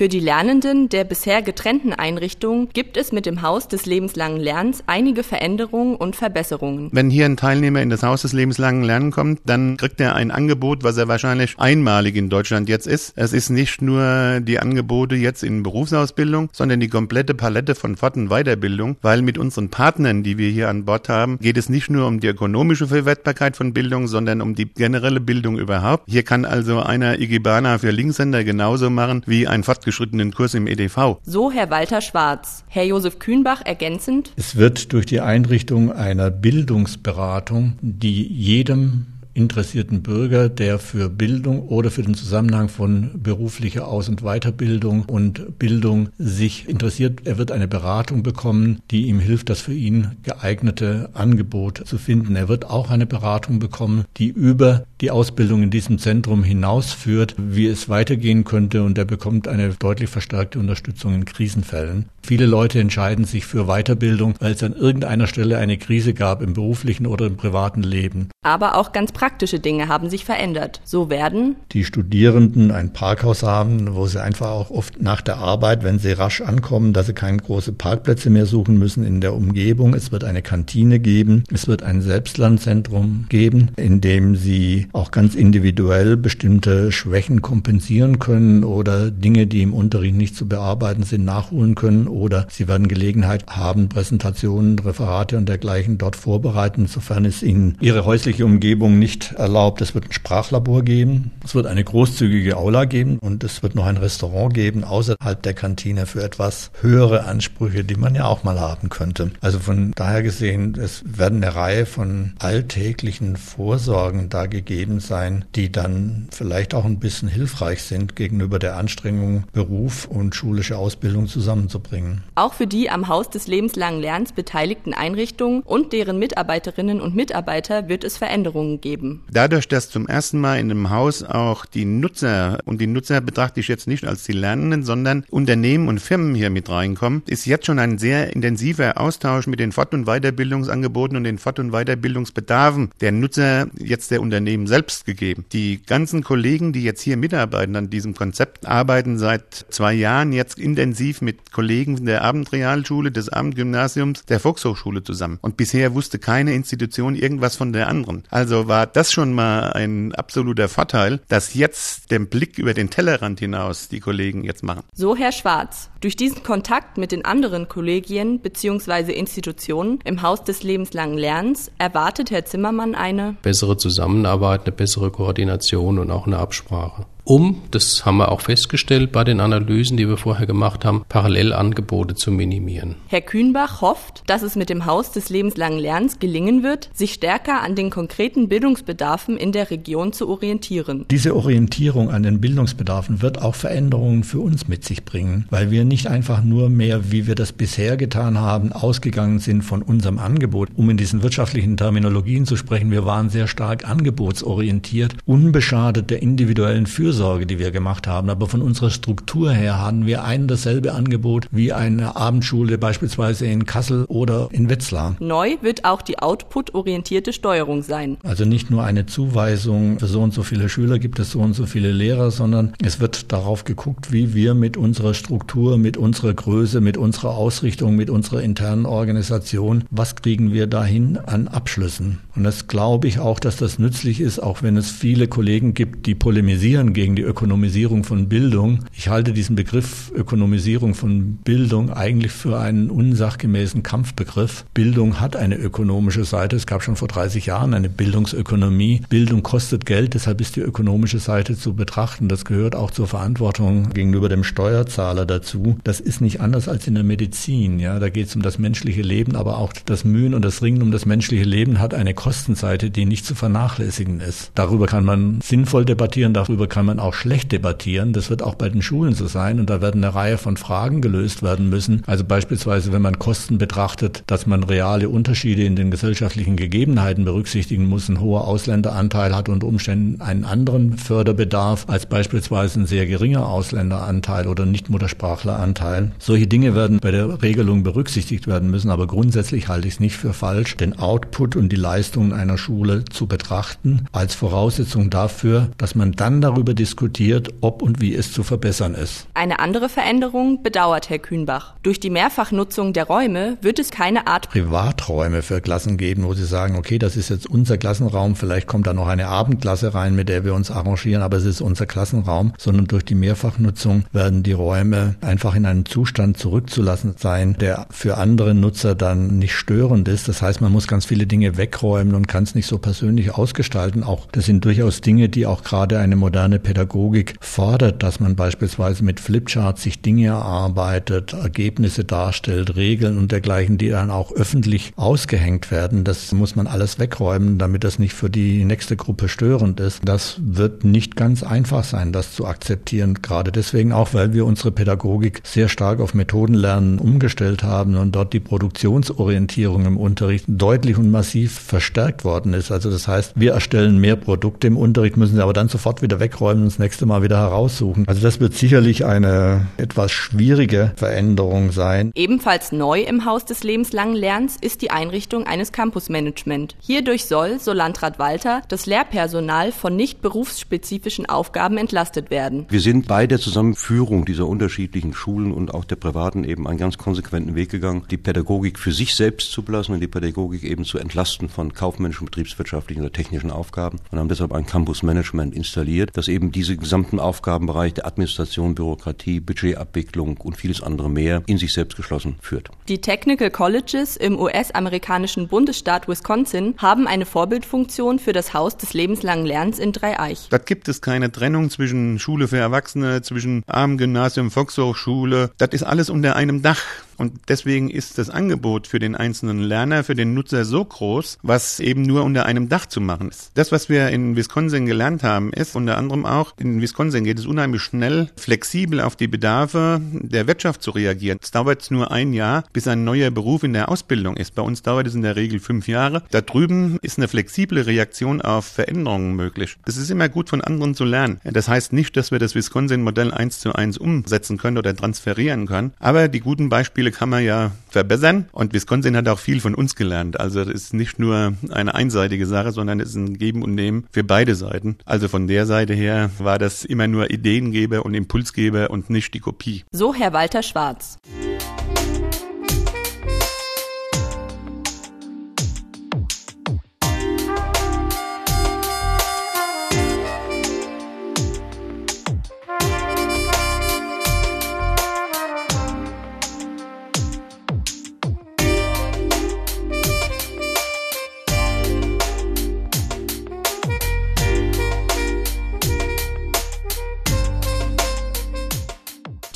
Für 0.00 0.08
die 0.08 0.18
Lernenden 0.18 0.88
der 0.88 1.04
bisher 1.04 1.42
getrennten 1.42 1.92
Einrichtungen 1.92 2.70
gibt 2.72 2.96
es 2.96 3.12
mit 3.12 3.26
dem 3.26 3.42
Haus 3.42 3.68
des 3.68 3.84
lebenslangen 3.84 4.40
Lernens 4.40 4.82
einige 4.86 5.22
Veränderungen 5.22 5.94
und 5.94 6.16
Verbesserungen. 6.16 6.88
Wenn 6.90 7.10
hier 7.10 7.26
ein 7.26 7.36
Teilnehmer 7.36 7.82
in 7.82 7.90
das 7.90 8.02
Haus 8.02 8.22
des 8.22 8.32
lebenslangen 8.32 8.82
Lernens 8.82 9.14
kommt, 9.14 9.42
dann 9.44 9.76
kriegt 9.76 10.00
er 10.00 10.14
ein 10.14 10.30
Angebot, 10.30 10.84
was 10.84 10.96
er 10.96 11.06
wahrscheinlich 11.08 11.58
einmalig 11.58 12.16
in 12.16 12.30
Deutschland 12.30 12.70
jetzt 12.70 12.86
ist. 12.86 13.12
Es 13.14 13.34
ist 13.34 13.50
nicht 13.50 13.82
nur 13.82 14.40
die 14.40 14.58
Angebote 14.58 15.16
jetzt 15.16 15.42
in 15.42 15.62
Berufsausbildung, 15.62 16.48
sondern 16.50 16.80
die 16.80 16.88
komplette 16.88 17.34
Palette 17.34 17.74
von 17.74 17.96
Fort- 17.96 18.16
und 18.16 18.30
Weiterbildung, 18.30 18.96
weil 19.02 19.20
mit 19.20 19.36
unseren 19.36 19.68
Partnern, 19.68 20.22
die 20.22 20.38
wir 20.38 20.48
hier 20.48 20.70
an 20.70 20.86
Bord 20.86 21.10
haben, 21.10 21.38
geht 21.40 21.58
es 21.58 21.68
nicht 21.68 21.90
nur 21.90 22.06
um 22.06 22.20
die 22.20 22.28
ökonomische 22.28 22.86
Verwertbarkeit 22.86 23.54
von 23.54 23.74
Bildung, 23.74 24.06
sondern 24.06 24.40
um 24.40 24.54
die 24.54 24.64
generelle 24.64 25.20
Bildung 25.20 25.58
überhaupt. 25.58 26.04
Hier 26.08 26.22
kann 26.22 26.46
also 26.46 26.80
einer 26.80 27.20
Igibana 27.20 27.76
für 27.76 27.90
Linkshänder 27.90 28.44
genauso 28.44 28.88
machen 28.88 29.22
wie 29.26 29.46
ein 29.46 29.62
fortgeschrittener 29.62 29.89
fortgeschrittenen 29.90 30.32
Kurs 30.32 30.54
im 30.54 30.66
EDV. 30.66 31.18
So 31.24 31.50
Herr 31.50 31.70
Walter 31.70 32.00
Schwarz. 32.00 32.64
Herr 32.68 32.84
Josef 32.84 33.18
Kühnbach 33.18 33.62
ergänzend. 33.64 34.32
Es 34.36 34.56
wird 34.56 34.92
durch 34.92 35.06
die 35.06 35.20
Einrichtung 35.20 35.92
einer 35.92 36.30
Bildungsberatung, 36.30 37.74
die 37.80 38.22
jedem 38.22 39.06
interessierten 39.34 40.02
Bürger, 40.02 40.48
der 40.48 40.78
für 40.78 41.08
Bildung 41.08 41.68
oder 41.68 41.90
für 41.90 42.02
den 42.02 42.14
Zusammenhang 42.14 42.68
von 42.68 43.10
beruflicher 43.22 43.88
Aus- 43.88 44.08
und 44.08 44.22
Weiterbildung 44.22 45.04
und 45.04 45.58
Bildung 45.58 46.08
sich 46.18 46.68
interessiert. 46.68 47.26
Er 47.26 47.38
wird 47.38 47.50
eine 47.52 47.68
Beratung 47.68 48.22
bekommen, 48.22 48.80
die 48.90 49.06
ihm 49.06 49.20
hilft, 49.20 49.48
das 49.48 49.60
für 49.60 49.74
ihn 49.74 50.16
geeignete 50.22 51.10
Angebot 51.14 51.86
zu 51.86 51.98
finden. 51.98 52.36
Er 52.36 52.48
wird 52.48 52.66
auch 52.66 52.90
eine 52.90 53.06
Beratung 53.06 53.58
bekommen, 53.58 54.04
die 54.16 54.28
über 54.28 54.84
die 55.00 55.10
Ausbildung 55.10 55.62
in 55.62 55.70
diesem 55.70 55.98
Zentrum 55.98 56.42
hinausführt, 56.44 57.34
wie 57.38 57.66
es 57.66 57.88
weitergehen 57.88 58.44
könnte 58.44 58.82
und 58.82 58.98
er 58.98 59.04
bekommt 59.04 59.48
eine 59.48 59.70
deutlich 59.70 60.10
verstärkte 60.10 60.58
Unterstützung 60.58 61.14
in 61.14 61.24
Krisenfällen. 61.24 62.06
Viele 62.30 62.46
Leute 62.46 62.78
entscheiden 62.78 63.24
sich 63.24 63.44
für 63.44 63.64
Weiterbildung, 63.64 64.36
weil 64.38 64.52
es 64.52 64.62
an 64.62 64.72
irgendeiner 64.72 65.26
Stelle 65.26 65.58
eine 65.58 65.78
Krise 65.78 66.14
gab 66.14 66.42
im 66.42 66.52
beruflichen 66.52 67.08
oder 67.08 67.26
im 67.26 67.36
privaten 67.36 67.82
Leben. 67.82 68.28
Aber 68.44 68.76
auch 68.76 68.92
ganz 68.92 69.10
praktische 69.10 69.58
Dinge 69.58 69.88
haben 69.88 70.08
sich 70.08 70.24
verändert. 70.24 70.80
So 70.84 71.10
werden 71.10 71.56
die 71.72 71.82
Studierenden 71.82 72.70
ein 72.70 72.92
Parkhaus 72.92 73.42
haben, 73.42 73.96
wo 73.96 74.06
sie 74.06 74.22
einfach 74.22 74.46
auch 74.46 74.70
oft 74.70 75.02
nach 75.02 75.22
der 75.22 75.38
Arbeit, 75.38 75.82
wenn 75.82 75.98
sie 75.98 76.12
rasch 76.12 76.40
ankommen, 76.40 76.92
dass 76.92 77.06
sie 77.06 77.14
keine 77.14 77.38
großen 77.38 77.76
Parkplätze 77.76 78.30
mehr 78.30 78.46
suchen 78.46 78.78
müssen 78.78 79.02
in 79.04 79.20
der 79.20 79.34
Umgebung. 79.34 79.92
Es 79.92 80.12
wird 80.12 80.22
eine 80.22 80.40
Kantine 80.40 81.00
geben. 81.00 81.42
Es 81.52 81.66
wird 81.66 81.82
ein 81.82 82.00
Selbstlandzentrum 82.00 83.26
geben, 83.28 83.72
in 83.74 84.00
dem 84.00 84.36
sie 84.36 84.86
auch 84.92 85.10
ganz 85.10 85.34
individuell 85.34 86.16
bestimmte 86.16 86.92
Schwächen 86.92 87.42
kompensieren 87.42 88.20
können 88.20 88.62
oder 88.62 89.10
Dinge, 89.10 89.48
die 89.48 89.62
im 89.62 89.74
Unterricht 89.74 90.14
nicht 90.14 90.36
zu 90.36 90.46
bearbeiten 90.46 91.02
sind, 91.02 91.24
nachholen 91.24 91.74
können 91.74 92.06
oder 92.20 92.46
sie 92.50 92.68
werden 92.68 92.86
Gelegenheit 92.86 93.46
haben, 93.48 93.88
Präsentationen, 93.88 94.78
Referate 94.78 95.36
und 95.36 95.48
dergleichen 95.48 95.98
dort 95.98 96.16
vorbereiten, 96.16 96.86
sofern 96.86 97.24
es 97.24 97.42
ihnen 97.42 97.76
ihre 97.80 98.04
häusliche 98.04 98.44
Umgebung 98.44 98.98
nicht 98.98 99.32
erlaubt. 99.32 99.80
Es 99.80 99.94
wird 99.94 100.06
ein 100.06 100.12
Sprachlabor 100.12 100.82
geben, 100.82 101.32
es 101.44 101.54
wird 101.54 101.66
eine 101.66 101.82
großzügige 101.82 102.56
Aula 102.56 102.84
geben 102.84 103.18
und 103.18 103.42
es 103.42 103.62
wird 103.62 103.74
noch 103.74 103.86
ein 103.86 103.96
Restaurant 103.96 104.52
geben 104.54 104.84
außerhalb 104.84 105.42
der 105.42 105.54
Kantine 105.54 106.06
für 106.06 106.22
etwas 106.22 106.70
höhere 106.80 107.24
Ansprüche, 107.24 107.84
die 107.84 107.96
man 107.96 108.14
ja 108.14 108.26
auch 108.26 108.44
mal 108.44 108.60
haben 108.60 108.90
könnte. 108.90 109.30
Also 109.40 109.58
von 109.58 109.92
daher 109.94 110.22
gesehen, 110.22 110.76
es 110.78 111.02
werden 111.06 111.42
eine 111.42 111.54
Reihe 111.54 111.86
von 111.86 112.34
alltäglichen 112.38 113.36
Vorsorgen 113.36 114.28
da 114.28 114.46
gegeben 114.46 115.00
sein, 115.00 115.44
die 115.54 115.72
dann 115.72 116.28
vielleicht 116.30 116.74
auch 116.74 116.84
ein 116.84 116.98
bisschen 116.98 117.28
hilfreich 117.28 117.82
sind 117.82 118.16
gegenüber 118.16 118.58
der 118.58 118.76
Anstrengung, 118.76 119.44
Beruf 119.52 120.04
und 120.06 120.34
schulische 120.34 120.76
Ausbildung 120.76 121.26
zusammenzubringen. 121.26 121.99
Bringen. 122.00 122.22
Auch 122.34 122.54
für 122.54 122.66
die 122.66 122.90
am 122.90 123.08
Haus 123.08 123.30
des 123.30 123.46
lebenslangen 123.46 124.00
Lernens 124.00 124.32
beteiligten 124.32 124.94
Einrichtungen 124.94 125.62
und 125.62 125.92
deren 125.92 126.18
Mitarbeiterinnen 126.18 127.00
und 127.00 127.14
Mitarbeiter 127.14 127.88
wird 127.88 128.04
es 128.04 128.16
Veränderungen 128.16 128.80
geben. 128.80 129.24
Dadurch, 129.30 129.68
dass 129.68 129.90
zum 129.90 130.06
ersten 130.06 130.40
Mal 130.40 130.58
in 130.58 130.70
einem 130.70 130.90
Haus 130.90 131.22
auch 131.22 131.66
die 131.66 131.84
Nutzer, 131.84 132.58
und 132.64 132.80
die 132.80 132.86
Nutzer 132.86 133.20
betrachte 133.20 133.60
ich 133.60 133.68
jetzt 133.68 133.86
nicht 133.86 134.04
als 134.06 134.24
die 134.24 134.32
Lernenden, 134.32 134.84
sondern 134.84 135.24
Unternehmen 135.30 135.88
und 135.88 136.00
Firmen 136.00 136.34
hier 136.34 136.50
mit 136.50 136.68
reinkommen, 136.68 137.22
ist 137.26 137.46
jetzt 137.46 137.66
schon 137.66 137.78
ein 137.78 137.98
sehr 137.98 138.34
intensiver 138.34 138.98
Austausch 138.98 139.46
mit 139.46 139.60
den 139.60 139.72
Fort- 139.72 139.94
und 139.94 140.06
Weiterbildungsangeboten 140.06 141.16
und 141.16 141.24
den 141.24 141.38
Fort- 141.38 141.58
und 141.58 141.72
Weiterbildungsbedarfen 141.72 142.90
der 143.00 143.12
Nutzer 143.12 143.68
jetzt 143.78 144.10
der 144.10 144.20
Unternehmen 144.20 144.66
selbst 144.66 145.04
gegeben. 145.04 145.44
Die 145.52 145.82
ganzen 145.82 146.22
Kollegen, 146.22 146.72
die 146.72 146.82
jetzt 146.82 147.02
hier 147.02 147.16
mitarbeiten 147.16 147.76
an 147.76 147.90
diesem 147.90 148.14
Konzept, 148.14 148.66
arbeiten 148.66 149.18
seit 149.18 149.66
zwei 149.70 149.92
Jahren 149.92 150.32
jetzt 150.32 150.58
intensiv 150.58 151.20
mit 151.20 151.52
Kollegen 151.90 152.06
der 152.06 152.22
Abendrealschule, 152.22 153.10
des 153.10 153.28
Abendgymnasiums, 153.28 154.24
der 154.24 154.40
Volkshochschule 154.40 155.02
zusammen. 155.02 155.38
Und 155.42 155.56
bisher 155.56 155.94
wusste 155.94 156.18
keine 156.18 156.54
Institution 156.54 157.14
irgendwas 157.14 157.56
von 157.56 157.72
der 157.72 157.88
anderen. 157.88 158.24
Also 158.30 158.68
war 158.68 158.86
das 158.86 159.12
schon 159.12 159.32
mal 159.32 159.72
ein 159.72 160.14
absoluter 160.14 160.68
Vorteil, 160.68 161.20
dass 161.28 161.54
jetzt 161.54 162.10
den 162.10 162.28
Blick 162.28 162.58
über 162.58 162.74
den 162.74 162.90
Tellerrand 162.90 163.40
hinaus 163.40 163.88
die 163.88 164.00
Kollegen 164.00 164.44
jetzt 164.44 164.62
machen. 164.62 164.82
So 164.92 165.16
Herr 165.16 165.32
Schwarz. 165.32 165.90
Durch 166.00 166.16
diesen 166.16 166.42
Kontakt 166.42 166.96
mit 166.96 167.12
den 167.12 167.24
anderen 167.24 167.68
Kollegien 167.68 168.40
bzw. 168.40 169.12
Institutionen 169.12 169.98
im 170.04 170.22
Haus 170.22 170.44
des 170.44 170.62
lebenslangen 170.62 171.18
Lernens 171.18 171.70
erwartet 171.78 172.30
Herr 172.30 172.44
Zimmermann 172.44 172.94
eine 172.94 173.36
bessere 173.42 173.76
Zusammenarbeit, 173.76 174.62
eine 174.62 174.72
bessere 174.72 175.10
Koordination 175.10 175.98
und 175.98 176.10
auch 176.10 176.26
eine 176.26 176.38
Absprache 176.38 177.06
um, 177.30 177.62
das 177.70 178.04
haben 178.04 178.16
wir 178.16 178.32
auch 178.32 178.40
festgestellt 178.40 179.12
bei 179.12 179.22
den 179.22 179.38
Analysen, 179.38 179.96
die 179.96 180.08
wir 180.08 180.16
vorher 180.16 180.48
gemacht 180.48 180.84
haben, 180.84 181.04
Parallelangebote 181.08 182.16
zu 182.16 182.32
minimieren. 182.32 182.96
Herr 183.06 183.20
Kühnbach 183.20 183.82
hofft, 183.82 184.24
dass 184.26 184.42
es 184.42 184.56
mit 184.56 184.68
dem 184.68 184.84
Haus 184.84 185.12
des 185.12 185.30
lebenslangen 185.30 185.78
Lernens 185.78 186.18
gelingen 186.18 186.64
wird, 186.64 186.90
sich 186.92 187.12
stärker 187.12 187.62
an 187.62 187.76
den 187.76 187.90
konkreten 187.90 188.48
Bildungsbedarfen 188.48 189.36
in 189.36 189.52
der 189.52 189.70
Region 189.70 190.12
zu 190.12 190.28
orientieren. 190.28 191.04
Diese 191.08 191.36
Orientierung 191.36 192.10
an 192.10 192.24
den 192.24 192.40
Bildungsbedarfen 192.40 193.22
wird 193.22 193.40
auch 193.40 193.54
Veränderungen 193.54 194.24
für 194.24 194.40
uns 194.40 194.66
mit 194.66 194.84
sich 194.84 195.04
bringen, 195.04 195.46
weil 195.50 195.70
wir 195.70 195.84
nicht 195.84 196.08
einfach 196.08 196.42
nur 196.42 196.68
mehr, 196.68 197.12
wie 197.12 197.28
wir 197.28 197.36
das 197.36 197.52
bisher 197.52 197.96
getan 197.96 198.38
haben, 198.38 198.72
ausgegangen 198.72 199.38
sind 199.38 199.62
von 199.62 199.82
unserem 199.82 200.18
Angebot. 200.18 200.70
Um 200.74 200.90
in 200.90 200.96
diesen 200.96 201.22
wirtschaftlichen 201.22 201.76
Terminologien 201.76 202.44
zu 202.44 202.56
sprechen, 202.56 202.90
wir 202.90 203.04
waren 203.04 203.30
sehr 203.30 203.46
stark 203.46 203.88
angebotsorientiert, 203.88 205.14
unbeschadet 205.26 206.10
der 206.10 206.22
individuellen 206.22 206.88
Fürsorge 206.88 207.19
Vorsorge, 207.20 207.44
die 207.44 207.58
wir 207.58 207.70
gemacht 207.70 208.06
haben. 208.06 208.30
Aber 208.30 208.46
von 208.46 208.62
unserer 208.62 208.88
Struktur 208.88 209.52
her 209.52 209.78
haben 209.78 210.06
wir 210.06 210.24
ein 210.24 210.48
dasselbe 210.48 210.94
Angebot 210.94 211.48
wie 211.50 211.70
eine 211.70 212.16
Abendschule 212.16 212.78
beispielsweise 212.78 213.44
in 213.44 213.66
Kassel 213.66 214.06
oder 214.06 214.48
in 214.52 214.70
Wetzlar. 214.70 215.16
Neu 215.20 215.56
wird 215.60 215.84
auch 215.84 216.00
die 216.00 216.18
output-orientierte 216.18 217.34
Steuerung 217.34 217.82
sein. 217.82 218.16
Also 218.22 218.46
nicht 218.46 218.70
nur 218.70 218.84
eine 218.84 219.04
Zuweisung, 219.04 219.98
für 219.98 220.06
so 220.06 220.22
und 220.22 220.32
so 220.32 220.42
viele 220.42 220.70
Schüler 220.70 220.98
gibt 220.98 221.18
es 221.18 221.32
so 221.32 221.40
und 221.40 221.52
so 221.52 221.66
viele 221.66 221.92
Lehrer, 221.92 222.30
sondern 222.30 222.72
es 222.82 223.00
wird 223.00 223.32
darauf 223.32 223.64
geguckt, 223.64 224.12
wie 224.12 224.32
wir 224.32 224.54
mit 224.54 224.78
unserer 224.78 225.12
Struktur, 225.12 225.76
mit 225.76 225.98
unserer 225.98 226.32
Größe, 226.32 226.80
mit 226.80 226.96
unserer 226.96 227.36
Ausrichtung, 227.36 227.96
mit 227.96 228.08
unserer 228.08 228.40
internen 228.40 228.86
Organisation, 228.86 229.84
was 229.90 230.16
kriegen 230.16 230.54
wir 230.54 230.66
dahin 230.66 231.18
an 231.18 231.48
Abschlüssen. 231.48 232.20
Und 232.34 232.44
das 232.44 232.66
glaube 232.66 233.08
ich 233.08 233.18
auch, 233.18 233.40
dass 233.40 233.56
das 233.56 233.78
nützlich 233.78 234.20
ist, 234.20 234.38
auch 234.38 234.62
wenn 234.62 234.78
es 234.78 234.90
viele 234.90 235.28
Kollegen 235.28 235.74
gibt, 235.74 236.06
die 236.06 236.14
polemisieren 236.14 236.94
gegen 236.94 237.09
die 237.16 237.22
Ökonomisierung 237.22 238.04
von 238.04 238.28
Bildung. 238.28 238.80
Ich 238.92 239.08
halte 239.08 239.32
diesen 239.32 239.56
Begriff 239.56 240.10
Ökonomisierung 240.14 240.94
von 240.94 241.36
Bildung 241.36 241.90
eigentlich 241.90 242.32
für 242.32 242.58
einen 242.58 242.90
unsachgemäßen 242.90 243.82
Kampfbegriff. 243.82 244.64
Bildung 244.74 245.20
hat 245.20 245.36
eine 245.36 245.56
ökonomische 245.56 246.24
Seite. 246.24 246.56
Es 246.56 246.66
gab 246.66 246.82
schon 246.82 246.96
vor 246.96 247.08
30 247.08 247.46
Jahren 247.46 247.74
eine 247.74 247.88
Bildungsökonomie. 247.88 249.02
Bildung 249.08 249.42
kostet 249.42 249.86
Geld, 249.86 250.14
deshalb 250.14 250.40
ist 250.40 250.56
die 250.56 250.60
ökonomische 250.60 251.18
Seite 251.18 251.56
zu 251.56 251.74
betrachten. 251.74 252.28
Das 252.28 252.44
gehört 252.44 252.74
auch 252.74 252.90
zur 252.90 253.06
Verantwortung 253.06 253.90
gegenüber 253.90 254.28
dem 254.28 254.44
Steuerzahler 254.44 255.26
dazu. 255.26 255.78
Das 255.84 256.00
ist 256.00 256.20
nicht 256.20 256.40
anders 256.40 256.68
als 256.68 256.86
in 256.86 256.94
der 256.94 257.04
Medizin. 257.04 257.78
Ja, 257.78 257.98
da 257.98 258.08
geht 258.08 258.28
es 258.28 258.36
um 258.36 258.42
das 258.42 258.58
menschliche 258.58 259.02
Leben, 259.02 259.36
aber 259.36 259.58
auch 259.58 259.72
das 259.84 260.04
Mühen 260.04 260.34
und 260.34 260.44
das 260.44 260.62
Ringen 260.62 260.82
um 260.82 260.90
das 260.90 261.06
menschliche 261.06 261.44
Leben 261.44 261.80
hat 261.80 261.94
eine 261.94 262.14
Kostenseite, 262.14 262.90
die 262.90 263.04
nicht 263.04 263.24
zu 263.24 263.34
vernachlässigen 263.34 264.20
ist. 264.20 264.52
Darüber 264.54 264.86
kann 264.86 265.04
man 265.04 265.40
sinnvoll 265.42 265.84
debattieren, 265.84 266.34
darüber 266.34 266.66
kann 266.66 266.86
man 266.86 266.89
man 266.90 266.98
auch 266.98 267.14
schlecht 267.14 267.52
debattieren. 267.52 268.12
Das 268.12 268.30
wird 268.30 268.42
auch 268.42 268.56
bei 268.56 268.68
den 268.68 268.82
Schulen 268.82 269.14
so 269.14 269.28
sein 269.28 269.60
und 269.60 269.70
da 269.70 269.80
werden 269.80 270.02
eine 270.02 270.14
Reihe 270.14 270.38
von 270.38 270.56
Fragen 270.56 271.00
gelöst 271.00 271.42
werden 271.42 271.68
müssen. 271.68 272.02
Also 272.06 272.24
beispielsweise, 272.24 272.92
wenn 272.92 273.02
man 273.02 273.18
Kosten 273.18 273.58
betrachtet, 273.58 274.24
dass 274.26 274.46
man 274.46 274.64
reale 274.64 275.08
Unterschiede 275.08 275.62
in 275.62 275.76
den 275.76 275.92
gesellschaftlichen 275.92 276.56
Gegebenheiten 276.56 277.24
berücksichtigen 277.24 277.86
muss, 277.86 278.08
ein 278.08 278.20
hoher 278.20 278.48
Ausländeranteil 278.48 279.36
hat 279.36 279.48
unter 279.48 279.68
Umständen 279.68 280.20
einen 280.20 280.44
anderen 280.44 280.98
Förderbedarf 280.98 281.84
als 281.88 282.06
beispielsweise 282.06 282.80
ein 282.80 282.86
sehr 282.86 283.06
geringer 283.06 283.46
Ausländeranteil 283.46 284.48
oder 284.48 284.66
Nichtmuttersprachleranteil. 284.66 286.10
Solche 286.18 286.48
Dinge 286.48 286.74
werden 286.74 286.98
bei 287.00 287.12
der 287.12 287.40
Regelung 287.40 287.84
berücksichtigt 287.84 288.48
werden 288.48 288.70
müssen, 288.70 288.90
aber 288.90 289.06
grundsätzlich 289.06 289.68
halte 289.68 289.86
ich 289.86 289.94
es 289.94 290.00
nicht 290.00 290.16
für 290.16 290.32
falsch, 290.32 290.76
den 290.76 290.98
Output 290.98 291.54
und 291.54 291.70
die 291.70 291.76
Leistungen 291.76 292.32
einer 292.32 292.58
Schule 292.58 293.04
zu 293.04 293.26
betrachten 293.26 294.06
als 294.10 294.34
Voraussetzung 294.34 295.08
dafür, 295.10 295.68
dass 295.78 295.94
man 295.94 296.12
dann 296.12 296.40
darüber 296.40 296.74
diskutiert, 296.80 297.50
ob 297.60 297.82
und 297.82 298.00
wie 298.00 298.14
es 298.14 298.32
zu 298.32 298.42
verbessern 298.42 298.94
ist. 298.94 299.26
Eine 299.34 299.60
andere 299.60 299.90
Veränderung 299.90 300.62
bedauert 300.62 301.10
Herr 301.10 301.18
Kühnbach. 301.18 301.74
Durch 301.82 302.00
die 302.00 302.08
Mehrfachnutzung 302.08 302.94
der 302.94 303.04
Räume 303.04 303.58
wird 303.60 303.78
es 303.78 303.90
keine 303.90 304.26
Art 304.26 304.48
Privaträume 304.48 305.42
für 305.42 305.60
Klassen 305.60 305.98
geben, 305.98 306.24
wo 306.24 306.32
Sie 306.32 306.46
sagen, 306.46 306.76
okay, 306.76 306.98
das 306.98 307.16
ist 307.16 307.28
jetzt 307.28 307.46
unser 307.48 307.76
Klassenraum, 307.76 308.34
vielleicht 308.34 308.66
kommt 308.66 308.86
da 308.86 308.94
noch 308.94 309.08
eine 309.08 309.28
Abendklasse 309.28 309.92
rein, 309.92 310.16
mit 310.16 310.30
der 310.30 310.44
wir 310.44 310.54
uns 310.54 310.70
arrangieren, 310.70 311.22
aber 311.22 311.36
es 311.36 311.44
ist 311.44 311.60
unser 311.60 311.84
Klassenraum, 311.84 312.54
sondern 312.56 312.86
durch 312.86 313.04
die 313.04 313.14
Mehrfachnutzung 313.14 314.04
werden 314.12 314.42
die 314.42 314.52
Räume 314.52 315.16
einfach 315.20 315.54
in 315.54 315.66
einen 315.66 315.84
Zustand 315.84 316.38
zurückzulassen 316.38 317.14
sein, 317.18 317.56
der 317.60 317.86
für 317.90 318.16
andere 318.16 318.54
Nutzer 318.54 318.94
dann 318.94 319.38
nicht 319.38 319.54
störend 319.54 320.08
ist. 320.08 320.28
Das 320.28 320.40
heißt, 320.40 320.62
man 320.62 320.72
muss 320.72 320.88
ganz 320.88 321.04
viele 321.04 321.26
Dinge 321.26 321.58
wegräumen 321.58 322.14
und 322.14 322.26
kann 322.26 322.44
es 322.44 322.54
nicht 322.54 322.66
so 322.66 322.78
persönlich 322.78 323.34
ausgestalten. 323.34 324.02
Auch 324.02 324.26
das 324.32 324.46
sind 324.46 324.64
durchaus 324.64 325.02
Dinge, 325.02 325.28
die 325.28 325.44
auch 325.44 325.62
gerade 325.62 325.98
eine 325.98 326.16
moderne 326.16 326.58
Pädagogik 326.70 327.34
fordert, 327.40 328.04
dass 328.04 328.20
man 328.20 328.36
beispielsweise 328.36 329.02
mit 329.02 329.18
Flipcharts 329.18 329.82
sich 329.82 330.02
Dinge 330.02 330.28
erarbeitet, 330.28 331.32
Ergebnisse 331.32 332.04
darstellt, 332.04 332.76
Regeln 332.76 333.18
und 333.18 333.32
dergleichen, 333.32 333.76
die 333.76 333.88
dann 333.88 334.08
auch 334.08 334.30
öffentlich 334.30 334.92
ausgehängt 334.94 335.72
werden. 335.72 336.04
Das 336.04 336.30
muss 336.30 336.54
man 336.54 336.68
alles 336.68 337.00
wegräumen, 337.00 337.58
damit 337.58 337.82
das 337.82 337.98
nicht 337.98 338.14
für 338.14 338.30
die 338.30 338.64
nächste 338.64 338.94
Gruppe 338.94 339.28
störend 339.28 339.80
ist. 339.80 340.02
Das 340.04 340.36
wird 340.40 340.84
nicht 340.84 341.16
ganz 341.16 341.42
einfach 341.42 341.82
sein, 341.82 342.12
das 342.12 342.34
zu 342.34 342.46
akzeptieren. 342.46 343.14
Gerade 343.14 343.50
deswegen 343.50 343.92
auch, 343.92 344.14
weil 344.14 344.32
wir 344.32 344.46
unsere 344.46 344.70
Pädagogik 344.70 345.40
sehr 345.42 345.68
stark 345.68 345.98
auf 345.98 346.14
Methodenlernen 346.14 347.00
umgestellt 347.00 347.64
haben 347.64 347.96
und 347.96 348.14
dort 348.14 348.32
die 348.32 348.38
Produktionsorientierung 348.38 349.86
im 349.86 349.96
Unterricht 349.96 350.44
deutlich 350.46 350.96
und 350.98 351.10
massiv 351.10 351.58
verstärkt 351.58 352.24
worden 352.24 352.54
ist. 352.54 352.70
Also 352.70 352.92
das 352.92 353.08
heißt, 353.08 353.32
wir 353.34 353.54
erstellen 353.54 353.98
mehr 353.98 354.14
Produkte 354.14 354.68
im 354.68 354.76
Unterricht, 354.76 355.16
müssen 355.16 355.34
sie 355.34 355.42
aber 355.42 355.52
dann 355.52 355.68
sofort 355.68 356.00
wieder 356.00 356.20
wegräumen 356.20 356.59
und 356.60 356.66
das 356.66 356.78
nächste 356.78 357.06
Mal 357.06 357.22
wieder 357.22 357.38
heraussuchen. 357.38 358.04
Also 358.06 358.22
das 358.22 358.40
wird 358.40 358.54
sicherlich 358.54 359.04
eine 359.04 359.66
etwas 359.76 360.12
schwierige 360.12 360.92
Veränderung 360.96 361.72
sein. 361.72 362.12
Ebenfalls 362.14 362.72
neu 362.72 363.00
im 363.02 363.24
Haus 363.24 363.44
des 363.44 363.62
lebenslangen 363.64 364.14
Lernens 364.14 364.56
ist 364.60 364.82
die 364.82 364.90
Einrichtung 364.90 365.46
eines 365.46 365.72
Campusmanagement. 365.72 366.76
Hierdurch 366.80 367.26
soll, 367.26 367.58
so 367.58 367.72
Landrat 367.72 368.18
Walter, 368.18 368.62
das 368.68 368.86
Lehrpersonal 368.86 369.72
von 369.72 369.96
nicht 369.96 370.22
berufsspezifischen 370.22 371.26
Aufgaben 371.26 371.78
entlastet 371.78 372.30
werden. 372.30 372.66
Wir 372.68 372.80
sind 372.80 373.06
bei 373.06 373.26
der 373.26 373.38
Zusammenführung 373.38 374.24
dieser 374.24 374.46
unterschiedlichen 374.46 375.14
Schulen 375.14 375.52
und 375.52 375.74
auch 375.74 375.84
der 375.84 375.96
privaten 375.96 376.44
eben 376.44 376.66
einen 376.66 376.78
ganz 376.78 376.98
konsequenten 376.98 377.54
Weg 377.54 377.70
gegangen, 377.70 378.04
die 378.10 378.16
Pädagogik 378.16 378.78
für 378.78 378.92
sich 378.92 379.14
selbst 379.14 379.52
zu 379.52 379.62
belassen 379.62 379.94
und 379.94 380.00
die 380.00 380.08
Pädagogik 380.08 380.64
eben 380.64 380.84
zu 380.84 380.98
entlasten 380.98 381.48
von 381.48 381.72
kaufmännischen, 381.72 382.26
betriebswirtschaftlichen 382.26 383.02
oder 383.02 383.12
technischen 383.12 383.50
Aufgaben 383.50 383.98
und 384.10 384.18
haben 384.18 384.28
deshalb 384.28 384.52
ein 384.52 384.66
Campusmanagement 384.66 385.54
installiert, 385.54 386.10
das 386.14 386.28
eben 386.28 386.49
diese 386.52 386.76
gesamten 386.76 387.18
Aufgabenbereich 387.18 387.94
der 387.94 388.06
Administration, 388.06 388.74
Bürokratie, 388.74 389.40
Budgetabwicklung 389.40 390.36
und 390.38 390.56
vieles 390.56 390.82
andere 390.82 391.10
mehr 391.10 391.42
in 391.46 391.58
sich 391.58 391.72
selbst 391.72 391.96
geschlossen 391.96 392.36
führt. 392.40 392.70
Die 392.88 393.00
Technical 393.00 393.50
Colleges 393.50 394.16
im 394.16 394.38
US-amerikanischen 394.38 395.48
Bundesstaat 395.48 396.08
Wisconsin 396.08 396.74
haben 396.78 397.06
eine 397.06 397.26
Vorbildfunktion 397.26 398.18
für 398.18 398.32
das 398.32 398.54
Haus 398.54 398.76
des 398.76 398.94
lebenslangen 398.94 399.46
Lernens 399.46 399.78
in 399.78 399.92
Dreieich. 399.92 400.48
Dort 400.50 400.66
gibt 400.66 400.88
es 400.88 401.00
keine 401.00 401.32
Trennung 401.32 401.70
zwischen 401.70 402.18
Schule 402.18 402.48
für 402.48 402.58
Erwachsene, 402.58 403.22
zwischen 403.22 403.62
Armgymnasium, 403.66 404.50
Volkshochschule. 404.50 405.50
Das 405.58 405.70
ist 405.70 405.82
alles 405.82 406.10
unter 406.10 406.36
einem 406.36 406.62
Dach. 406.62 406.80
Und 407.20 407.34
deswegen 407.48 407.90
ist 407.90 408.16
das 408.16 408.30
Angebot 408.30 408.86
für 408.86 408.98
den 408.98 409.14
einzelnen 409.14 409.60
Lerner, 409.60 410.04
für 410.04 410.14
den 410.14 410.32
Nutzer 410.32 410.64
so 410.64 410.82
groß, 410.82 411.36
was 411.42 411.78
eben 411.78 412.00
nur 412.00 412.24
unter 412.24 412.46
einem 412.46 412.70
Dach 412.70 412.86
zu 412.86 413.02
machen 413.02 413.28
ist. 413.28 413.50
Das, 413.56 413.72
was 413.72 413.90
wir 413.90 414.08
in 414.08 414.36
Wisconsin 414.36 414.86
gelernt 414.86 415.22
haben, 415.22 415.52
ist 415.52 415.76
unter 415.76 415.98
anderem 415.98 416.24
auch, 416.24 416.54
in 416.58 416.80
Wisconsin 416.80 417.24
geht 417.24 417.38
es 417.38 417.44
unheimlich 417.44 417.82
schnell, 417.82 418.30
flexibel 418.36 419.02
auf 419.02 419.16
die 419.16 419.28
Bedarfe 419.28 420.00
der 420.12 420.46
Wirtschaft 420.46 420.82
zu 420.82 420.92
reagieren. 420.92 421.38
Es 421.42 421.50
dauert 421.50 421.90
nur 421.90 422.10
ein 422.10 422.32
Jahr, 422.32 422.64
bis 422.72 422.88
ein 422.88 423.04
neuer 423.04 423.30
Beruf 423.30 423.64
in 423.64 423.74
der 423.74 423.90
Ausbildung 423.90 424.38
ist. 424.38 424.54
Bei 424.54 424.62
uns 424.62 424.80
dauert 424.80 425.06
es 425.06 425.14
in 425.14 425.20
der 425.20 425.36
Regel 425.36 425.60
fünf 425.60 425.88
Jahre. 425.88 426.22
Da 426.30 426.40
drüben 426.40 426.98
ist 427.02 427.18
eine 427.18 427.28
flexible 427.28 427.84
Reaktion 427.84 428.40
auf 428.40 428.64
Veränderungen 428.64 429.36
möglich. 429.36 429.76
Es 429.84 429.98
ist 429.98 430.10
immer 430.10 430.30
gut 430.30 430.48
von 430.48 430.62
anderen 430.62 430.94
zu 430.94 431.04
lernen. 431.04 431.38
Das 431.44 431.68
heißt 431.68 431.92
nicht, 431.92 432.16
dass 432.16 432.30
wir 432.30 432.38
das 432.38 432.54
Wisconsin-Modell 432.54 433.30
eins 433.30 433.58
zu 433.58 433.74
eins 433.74 433.98
umsetzen 433.98 434.56
können 434.56 434.78
oder 434.78 434.96
transferieren 434.96 435.66
können. 435.66 435.92
Aber 435.98 436.28
die 436.28 436.40
guten 436.40 436.70
Beispiele 436.70 437.09
kann 437.10 437.28
man 437.28 437.44
ja 437.44 437.72
verbessern. 437.88 438.48
Und 438.52 438.72
Wisconsin 438.72 439.16
hat 439.16 439.28
auch 439.28 439.38
viel 439.38 439.60
von 439.60 439.74
uns 439.74 439.94
gelernt. 439.94 440.38
Also 440.38 440.64
das 440.64 440.74
ist 440.74 440.94
nicht 440.94 441.18
nur 441.18 441.54
eine 441.70 441.94
einseitige 441.94 442.46
Sache, 442.46 442.72
sondern 442.72 443.00
es 443.00 443.10
ist 443.10 443.16
ein 443.16 443.38
Geben 443.38 443.62
und 443.62 443.74
Nehmen 443.74 444.06
für 444.10 444.24
beide 444.24 444.54
Seiten. 444.54 444.98
Also 445.04 445.28
von 445.28 445.46
der 445.46 445.66
Seite 445.66 445.94
her 445.94 446.30
war 446.38 446.58
das 446.58 446.84
immer 446.84 447.08
nur 447.08 447.30
Ideengeber 447.30 448.04
und 448.04 448.14
Impulsgeber 448.14 448.90
und 448.90 449.10
nicht 449.10 449.34
die 449.34 449.40
Kopie. 449.40 449.84
So 449.92 450.14
Herr 450.14 450.32
Walter 450.32 450.62
Schwarz. 450.62 451.18